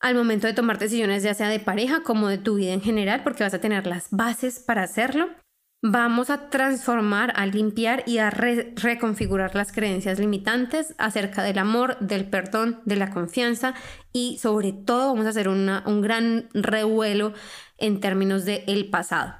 al 0.00 0.14
momento 0.14 0.46
de 0.46 0.54
tomar 0.54 0.78
decisiones 0.78 1.22
ya 1.22 1.34
sea 1.34 1.48
de 1.48 1.60
pareja 1.60 2.02
como 2.02 2.28
de 2.28 2.38
tu 2.38 2.56
vida 2.56 2.72
en 2.72 2.80
general, 2.80 3.22
porque 3.22 3.44
vas 3.44 3.54
a 3.54 3.60
tener 3.60 3.86
las 3.86 4.08
bases 4.10 4.58
para 4.58 4.82
hacerlo. 4.82 5.28
Vamos 5.82 6.28
a 6.28 6.50
transformar, 6.50 7.32
a 7.36 7.46
limpiar 7.46 8.02
y 8.06 8.18
a 8.18 8.28
reconfigurar 8.28 9.54
las 9.54 9.72
creencias 9.72 10.18
limitantes 10.18 10.94
acerca 10.98 11.42
del 11.42 11.58
amor, 11.58 11.98
del 12.00 12.28
perdón, 12.28 12.80
de 12.84 12.96
la 12.96 13.10
confianza 13.10 13.72
y 14.12 14.36
sobre 14.38 14.72
todo 14.72 15.06
vamos 15.06 15.24
a 15.24 15.30
hacer 15.30 15.48
un 15.48 16.02
gran 16.02 16.50
revuelo 16.52 17.32
en 17.78 18.00
términos 18.00 18.44
del 18.44 18.62
el 18.66 18.90
pasado. 18.90 19.34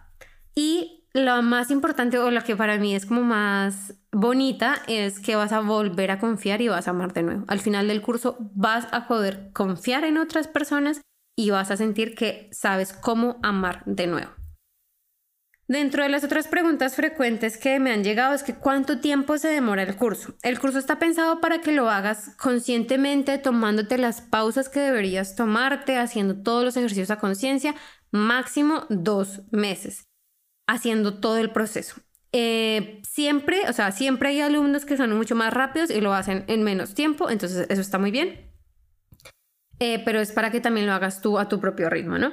Y 0.55 1.05
lo 1.13 1.43
más 1.43 1.71
importante 1.71 2.19
o 2.19 2.31
lo 2.31 2.43
que 2.43 2.57
para 2.57 2.79
mí 2.79 2.95
es 2.95 3.05
como 3.05 3.23
más 3.23 3.95
bonita 4.11 4.77
es 4.89 5.21
que 5.21 5.37
vas 5.37 5.53
a 5.53 5.61
volver 5.61 6.11
a 6.11 6.21
confiar 6.21 6.63
y 6.63 6.69
vas 6.69 6.89
a 6.89 6.93
amar 6.93 7.13
de 7.13 7.23
nuevo. 7.23 7.45
Al 7.49 7.61
final 7.61 7.89
del 7.89 8.01
curso 8.01 8.39
vas 8.55 8.89
a 8.93 9.09
poder 9.09 9.51
confiar 9.53 10.05
en 10.05 10.17
otras 10.17 10.49
personas 10.49 11.03
y 11.37 11.51
vas 11.51 11.71
a 11.71 11.77
sentir 11.77 12.15
que 12.15 12.49
sabes 12.51 12.95
cómo 12.95 13.39
amar 13.43 13.83
de 13.85 14.07
nuevo. 14.07 14.40
Dentro 15.71 16.03
de 16.03 16.09
las 16.09 16.25
otras 16.25 16.49
preguntas 16.49 16.97
frecuentes 16.97 17.57
que 17.57 17.79
me 17.79 17.93
han 17.93 18.03
llegado 18.03 18.35
es 18.35 18.43
que 18.43 18.57
cuánto 18.57 18.99
tiempo 18.99 19.39
se 19.39 19.47
demora 19.47 19.85
el 19.85 19.95
curso. 19.95 20.35
El 20.43 20.59
curso 20.59 20.81
está 20.81 20.99
pensado 20.99 21.41
para 21.41 21.61
que 21.61 21.71
lo 21.71 21.89
hagas 21.89 22.35
conscientemente, 22.39 23.39
tomándote 23.39 23.97
las 23.97 24.21
pausas 24.21 24.69
que 24.69 24.81
deberías 24.81 25.37
tomarte, 25.37 25.97
haciendo 25.97 26.43
todos 26.43 26.65
los 26.65 26.77
ejercicios 26.77 27.13
a 27.13 27.21
conciencia, 27.21 27.77
máximo 28.11 28.85
dos 28.89 29.43
meses, 29.53 30.09
haciendo 30.67 31.21
todo 31.21 31.39
el 31.39 31.53
proceso. 31.53 32.01
Eh, 32.33 33.01
siempre, 33.09 33.61
o 33.69 33.73
sea, 33.73 33.93
siempre 33.93 34.31
hay 34.31 34.41
alumnos 34.41 34.85
que 34.85 34.97
son 34.97 35.17
mucho 35.17 35.37
más 35.37 35.55
rápidos 35.55 35.91
y 35.91 36.01
lo 36.01 36.13
hacen 36.13 36.43
en 36.49 36.65
menos 36.65 36.95
tiempo, 36.95 37.31
entonces 37.31 37.69
eso 37.71 37.81
está 37.81 38.01
muy 38.01 38.11
bien. 38.11 38.51
Eh, 39.79 40.03
pero 40.05 40.19
es 40.19 40.33
para 40.33 40.51
que 40.51 40.61
también 40.61 40.89
lo 40.89 40.95
hagas 40.95 41.21
tú 41.21 41.39
a 41.39 41.49
tu 41.49 41.61
propio 41.61 41.89
ritmo, 41.89 42.19
¿no? 42.19 42.33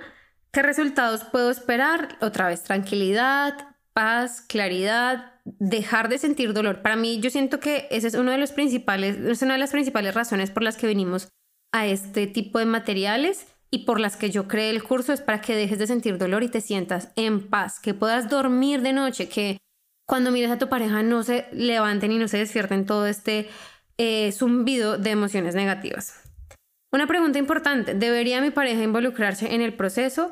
¿Qué 0.58 0.64
resultados 0.64 1.24
puedo 1.24 1.52
esperar? 1.52 2.18
Otra 2.20 2.48
vez, 2.48 2.64
tranquilidad, 2.64 3.76
paz, 3.94 4.42
claridad, 4.42 5.34
dejar 5.46 6.10
de 6.10 6.18
sentir 6.18 6.52
dolor. 6.52 6.82
Para 6.82 6.96
mí, 6.96 7.20
yo 7.20 7.30
siento 7.30 7.60
que 7.60 7.88
esa 7.92 8.08
es 8.08 8.16
uno 8.16 8.32
de 8.32 8.40
los 8.40 8.54
principales, 8.54 9.18
es 9.18 9.44
una 9.44 9.54
de 9.54 9.60
las 9.60 9.70
principales 9.70 10.16
razones 10.16 10.50
por 10.50 10.64
las 10.64 10.76
que 10.76 10.88
venimos 10.88 11.28
a 11.72 11.86
este 11.86 12.26
tipo 12.26 12.58
de 12.58 12.66
materiales 12.66 13.46
y 13.70 13.86
por 13.86 14.00
las 14.00 14.18
que 14.18 14.32
yo 14.32 14.48
creé 14.48 14.72
el 14.72 14.82
curso 14.82 15.14
es 15.14 15.22
para 15.22 15.42
que 15.42 15.56
dejes 15.56 15.78
de 15.78 15.86
sentir 15.86 16.18
dolor 16.18 16.42
y 16.42 16.50
te 16.50 16.60
sientas 16.60 17.12
en 17.16 17.52
paz, 17.52 17.80
que 17.80 17.94
puedas 17.94 18.28
dormir 18.28 18.82
de 18.82 18.94
noche, 18.94 19.30
que 19.30 19.60
cuando 20.08 20.32
mires 20.32 20.50
a 20.50 20.58
tu 20.58 20.70
pareja 20.70 21.04
no 21.04 21.22
se 21.22 21.50
levanten 21.52 22.12
y 22.12 22.18
no 22.18 22.28
se 22.28 22.40
despierten 22.40 22.88
todo 22.88 23.06
este 23.06 23.48
eh, 24.00 24.32
zumbido 24.32 24.98
de 24.98 25.12
emociones 25.12 25.54
negativas. 25.54 26.16
Una 26.92 27.06
pregunta 27.06 27.38
importante, 27.38 27.94
¿debería 27.94 28.42
mi 28.42 28.50
pareja 28.50 28.82
involucrarse 28.82 29.54
en 29.54 29.62
el 29.62 29.76
proceso? 29.76 30.32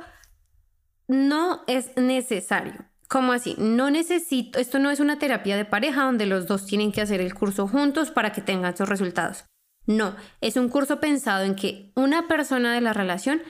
No 1.08 1.64
es 1.68 1.96
necesario. 1.98 2.86
¿Cómo 3.08 3.34
así? 3.34 3.56
No 3.58 3.92
necesito, 3.92 4.60
esto 4.60 4.80
no 4.80 4.90
es 4.90 5.00
una 5.00 5.20
terapia 5.20 5.56
de 5.58 5.66
pareja 5.66 6.04
donde 6.04 6.26
los 6.26 6.48
dos 6.48 6.66
tienen 6.66 6.92
que 6.92 7.02
hacer 7.02 7.22
el 7.22 7.36
curso 7.36 7.68
juntos 7.68 8.10
para 8.10 8.32
que 8.32 8.42
tengan 8.42 8.76
sus 8.76 8.90
resultados. 8.90 9.46
No, 9.86 10.16
es 10.42 10.58
un 10.58 10.70
curso 10.70 11.00
pensado 11.00 11.44
en 11.44 11.56
que 11.56 11.92
una 11.96 12.28
persona 12.28 12.74
de 12.74 12.82
la 12.82 12.94
relación 12.94 13.42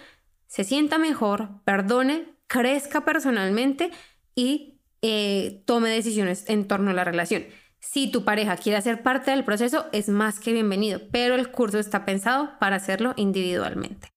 se 0.47 0.65
sienta 0.65 0.97
mejor, 0.97 1.61
perdone, 1.63 2.35
crezca 2.47 3.05
personalmente 3.05 3.91
y 4.35 4.81
eh, 5.01 5.63
tome 5.65 5.89
decisiones 5.89 6.49
en 6.49 6.67
torno 6.67 6.91
a 6.91 6.93
la 6.93 7.05
relación. 7.05 7.45
Si 7.79 8.11
tu 8.11 8.25
pareja 8.25 8.57
quiere 8.57 8.77
hacer 8.77 9.03
parte 9.03 9.31
del 9.31 9.45
proceso, 9.45 9.85
es 9.93 10.09
más 10.09 10.39
que 10.39 10.51
bienvenido, 10.51 11.01
pero 11.11 11.35
el 11.35 11.51
curso 11.51 11.79
está 11.79 12.03
pensado 12.03 12.57
para 12.59 12.75
hacerlo 12.75 13.13
individualmente. 13.15 14.14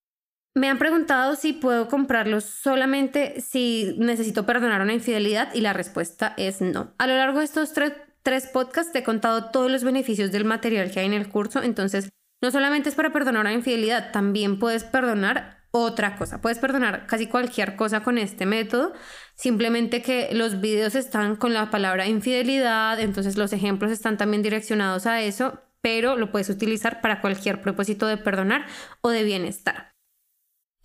Me 0.55 0.69
han 0.69 0.79
preguntado 0.79 1.37
si 1.37 1.53
puedo 1.53 1.89
comprarlo 1.89 2.41
solamente 2.41 3.41
si 3.41 3.95
necesito 3.99 4.45
perdonar 4.45 4.81
una 4.81 4.95
infidelidad 4.95 5.55
y 5.55 5.61
la 5.61 5.73
respuesta 5.73 6.35
es 6.37 6.61
no. 6.61 6.95
A 6.99 7.07
lo 7.07 7.17
largo 7.17 7.39
de 7.39 7.45
estos 7.45 7.73
tres, 7.73 7.93
tres 8.23 8.47
podcasts 8.47 8.93
te 8.93 9.01
he 9.01 9.05
contado 9.05 9.51
todos 9.51 9.71
los 9.71 9.85
beneficios 9.85 10.33
del 10.33 10.45
material 10.45 10.91
que 10.91 11.01
hay 11.01 11.07
en 11.07 11.13
el 11.13 11.29
curso, 11.29 11.63
entonces 11.63 12.11
no 12.43 12.51
solamente 12.51 12.89
es 12.89 12.95
para 12.95 13.13
perdonar 13.13 13.43
una 13.43 13.53
infidelidad, 13.53 14.11
también 14.13 14.59
puedes 14.59 14.85
perdonar 14.85 15.59
otra 15.71 16.17
cosa. 16.17 16.41
Puedes 16.41 16.59
perdonar 16.59 17.07
casi 17.07 17.27
cualquier 17.27 17.77
cosa 17.77 18.03
con 18.03 18.19
este 18.19 18.47
método, 18.47 18.95
simplemente 19.35 20.03
que 20.03 20.31
los 20.33 20.61
videos 20.61 20.95
están 20.95 21.37
con 21.37 21.53
la 21.53 21.71
palabra 21.71 22.07
infidelidad, 22.07 22.99
entonces 23.01 23.37
los 23.37 23.53
ejemplos 23.53 23.93
están 23.93 24.17
también 24.17 24.43
direccionados 24.43 25.07
a 25.07 25.21
eso, 25.21 25.61
pero 25.81 26.17
lo 26.17 26.33
puedes 26.33 26.49
utilizar 26.49 27.01
para 27.01 27.21
cualquier 27.21 27.61
propósito 27.61 28.07
de 28.07 28.17
perdonar 28.17 28.67
o 29.03 29.11
de 29.11 29.25
bienestar. 29.25 29.98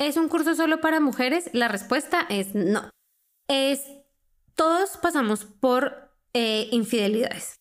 ¿Es 0.03 0.17
un 0.17 0.27
curso 0.27 0.53
solo 0.53 0.81
para 0.81 0.99
mujeres? 0.99 1.49
La 1.53 1.69
respuesta 1.69 2.27
es 2.29 2.53
no. 2.55 2.89
Es 3.47 3.87
todos 4.53 4.97
pasamos 4.97 5.45
por 5.45 6.11
eh, 6.33 6.67
infidelidades. 6.71 7.55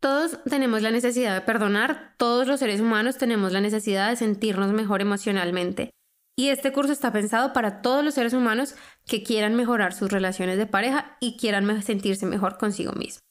Todos 0.00 0.38
tenemos 0.44 0.82
la 0.82 0.92
necesidad 0.92 1.34
de 1.34 1.40
perdonar, 1.40 2.14
todos 2.16 2.46
los 2.46 2.60
seres 2.60 2.80
humanos 2.80 3.18
tenemos 3.18 3.50
la 3.52 3.60
necesidad 3.60 4.08
de 4.08 4.14
sentirnos 4.14 4.72
mejor 4.72 5.00
emocionalmente. 5.00 5.90
Y 6.36 6.50
este 6.50 6.72
curso 6.72 6.92
está 6.92 7.12
pensado 7.12 7.52
para 7.52 7.82
todos 7.82 8.04
los 8.04 8.14
seres 8.14 8.32
humanos 8.32 8.76
que 9.04 9.24
quieran 9.24 9.56
mejorar 9.56 9.92
sus 9.92 10.12
relaciones 10.12 10.58
de 10.58 10.66
pareja 10.66 11.16
y 11.18 11.36
quieran 11.36 11.82
sentirse 11.82 12.24
mejor 12.24 12.56
consigo 12.56 12.92
mismos. 12.92 13.27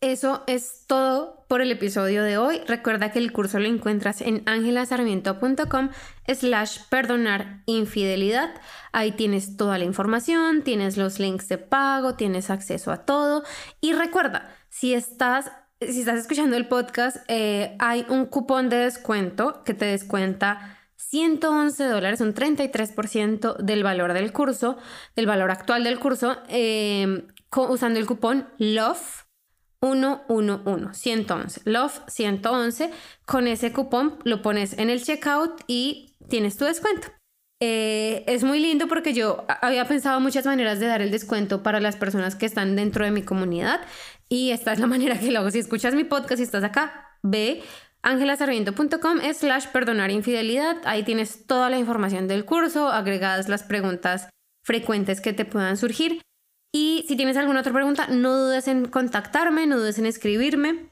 Eso 0.00 0.44
es 0.46 0.84
todo 0.86 1.46
por 1.48 1.62
el 1.62 1.72
episodio 1.72 2.22
de 2.22 2.36
hoy. 2.36 2.60
Recuerda 2.66 3.12
que 3.12 3.18
el 3.18 3.32
curso 3.32 3.58
lo 3.58 3.66
encuentras 3.66 4.20
en 4.20 4.42
angelasarmiento.com 4.46 5.90
slash 6.26 6.80
perdonar 6.90 7.62
infidelidad. 7.66 8.50
Ahí 8.92 9.12
tienes 9.12 9.56
toda 9.56 9.78
la 9.78 9.84
información, 9.84 10.62
tienes 10.62 10.96
los 10.96 11.18
links 11.18 11.48
de 11.48 11.58
pago, 11.58 12.14
tienes 12.14 12.50
acceso 12.50 12.92
a 12.92 13.06
todo. 13.06 13.42
Y 13.80 13.94
recuerda, 13.94 14.54
si 14.68 14.94
estás 14.94 15.50
si 15.80 16.00
estás 16.00 16.20
escuchando 16.20 16.56
el 16.56 16.68
podcast, 16.68 17.18
eh, 17.28 17.76
hay 17.78 18.06
un 18.08 18.26
cupón 18.26 18.70
de 18.70 18.76
descuento 18.76 19.62
que 19.62 19.74
te 19.74 19.84
descuenta 19.84 20.78
111 20.96 21.84
dólares, 21.84 22.20
un 22.20 22.34
33% 22.34 23.56
del 23.58 23.82
valor 23.82 24.14
del 24.14 24.32
curso, 24.32 24.78
del 25.14 25.26
valor 25.26 25.50
actual 25.50 25.84
del 25.84 25.98
curso, 25.98 26.38
em, 26.48 27.26
usando 27.54 27.98
el 28.00 28.06
cupón 28.06 28.48
LOVE. 28.58 29.25
111, 29.80 30.94
111, 30.94 31.60
Love 31.64 32.00
111. 32.08 32.90
Con 33.24 33.46
ese 33.46 33.72
cupón 33.72 34.18
lo 34.24 34.42
pones 34.42 34.78
en 34.78 34.90
el 34.90 35.02
checkout 35.02 35.62
y 35.66 36.16
tienes 36.28 36.56
tu 36.56 36.64
descuento. 36.64 37.08
Eh, 37.60 38.24
es 38.26 38.44
muy 38.44 38.60
lindo 38.60 38.86
porque 38.86 39.14
yo 39.14 39.46
había 39.62 39.86
pensado 39.86 40.20
muchas 40.20 40.44
maneras 40.44 40.78
de 40.78 40.86
dar 40.86 41.00
el 41.00 41.10
descuento 41.10 41.62
para 41.62 41.80
las 41.80 41.96
personas 41.96 42.36
que 42.36 42.44
están 42.44 42.76
dentro 42.76 43.04
de 43.04 43.10
mi 43.10 43.22
comunidad 43.22 43.80
y 44.28 44.50
esta 44.50 44.72
es 44.72 44.78
la 44.78 44.86
manera 44.88 45.18
que 45.18 45.30
lo 45.30 45.40
hago. 45.40 45.50
Si 45.50 45.58
escuchas 45.58 45.94
mi 45.94 46.04
podcast 46.04 46.40
y 46.40 46.44
estás 46.44 46.64
acá, 46.64 47.18
ve 47.22 47.62
angelasarmiento.com 48.02 49.20
slash 49.34 49.66
perdonar 49.68 50.10
infidelidad. 50.10 50.76
Ahí 50.84 51.02
tienes 51.02 51.46
toda 51.46 51.70
la 51.70 51.78
información 51.78 52.28
del 52.28 52.44
curso, 52.44 52.88
agregadas 52.88 53.48
las 53.48 53.62
preguntas 53.62 54.28
frecuentes 54.62 55.20
que 55.20 55.32
te 55.32 55.44
puedan 55.44 55.76
surgir. 55.76 56.20
Y 56.78 57.06
si 57.08 57.16
tienes 57.16 57.38
alguna 57.38 57.60
otra 57.60 57.72
pregunta, 57.72 58.06
no 58.08 58.36
dudes 58.36 58.68
en 58.68 58.84
contactarme, 58.84 59.66
no 59.66 59.78
dudes 59.78 59.98
en 59.98 60.04
escribirme. 60.04 60.90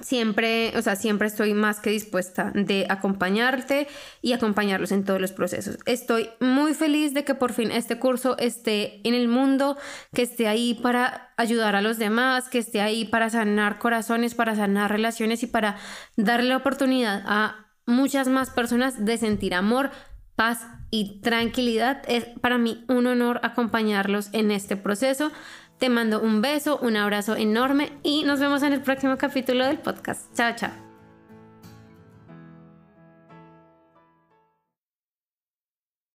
Siempre, 0.00 0.72
o 0.74 0.80
sea, 0.80 0.96
siempre 0.96 1.28
estoy 1.28 1.52
más 1.52 1.80
que 1.80 1.90
dispuesta 1.90 2.50
de 2.54 2.86
acompañarte 2.88 3.88
y 4.22 4.32
acompañarlos 4.32 4.92
en 4.92 5.04
todos 5.04 5.20
los 5.20 5.32
procesos. 5.32 5.76
Estoy 5.84 6.30
muy 6.40 6.72
feliz 6.72 7.12
de 7.12 7.24
que 7.24 7.34
por 7.34 7.52
fin 7.52 7.72
este 7.72 7.98
curso 7.98 8.38
esté 8.38 9.06
en 9.06 9.12
el 9.12 9.28
mundo, 9.28 9.76
que 10.14 10.22
esté 10.22 10.48
ahí 10.48 10.72
para 10.72 11.34
ayudar 11.36 11.76
a 11.76 11.82
los 11.82 11.98
demás, 11.98 12.48
que 12.48 12.56
esté 12.56 12.80
ahí 12.80 13.04
para 13.04 13.28
sanar 13.28 13.78
corazones, 13.78 14.34
para 14.34 14.56
sanar 14.56 14.90
relaciones 14.90 15.42
y 15.42 15.46
para 15.46 15.76
darle 16.16 16.48
la 16.48 16.56
oportunidad 16.56 17.22
a 17.26 17.66
muchas 17.84 18.28
más 18.28 18.48
personas 18.48 19.04
de 19.04 19.18
sentir 19.18 19.52
amor, 19.54 19.90
paz 20.36 20.66
y 20.90 21.20
tranquilidad. 21.20 22.02
Es 22.08 22.24
para 22.40 22.58
mí 22.58 22.84
un 22.88 23.06
honor 23.06 23.40
acompañarlos 23.42 24.28
en 24.32 24.50
este 24.50 24.76
proceso. 24.76 25.32
Te 25.78 25.88
mando 25.88 26.20
un 26.20 26.40
beso, 26.40 26.78
un 26.80 26.96
abrazo 26.96 27.36
enorme 27.36 27.92
y 28.02 28.24
nos 28.24 28.40
vemos 28.40 28.62
en 28.62 28.72
el 28.72 28.80
próximo 28.80 29.18
capítulo 29.18 29.66
del 29.66 29.78
podcast. 29.78 30.34
Chao, 30.34 30.54
chao. 30.56 30.85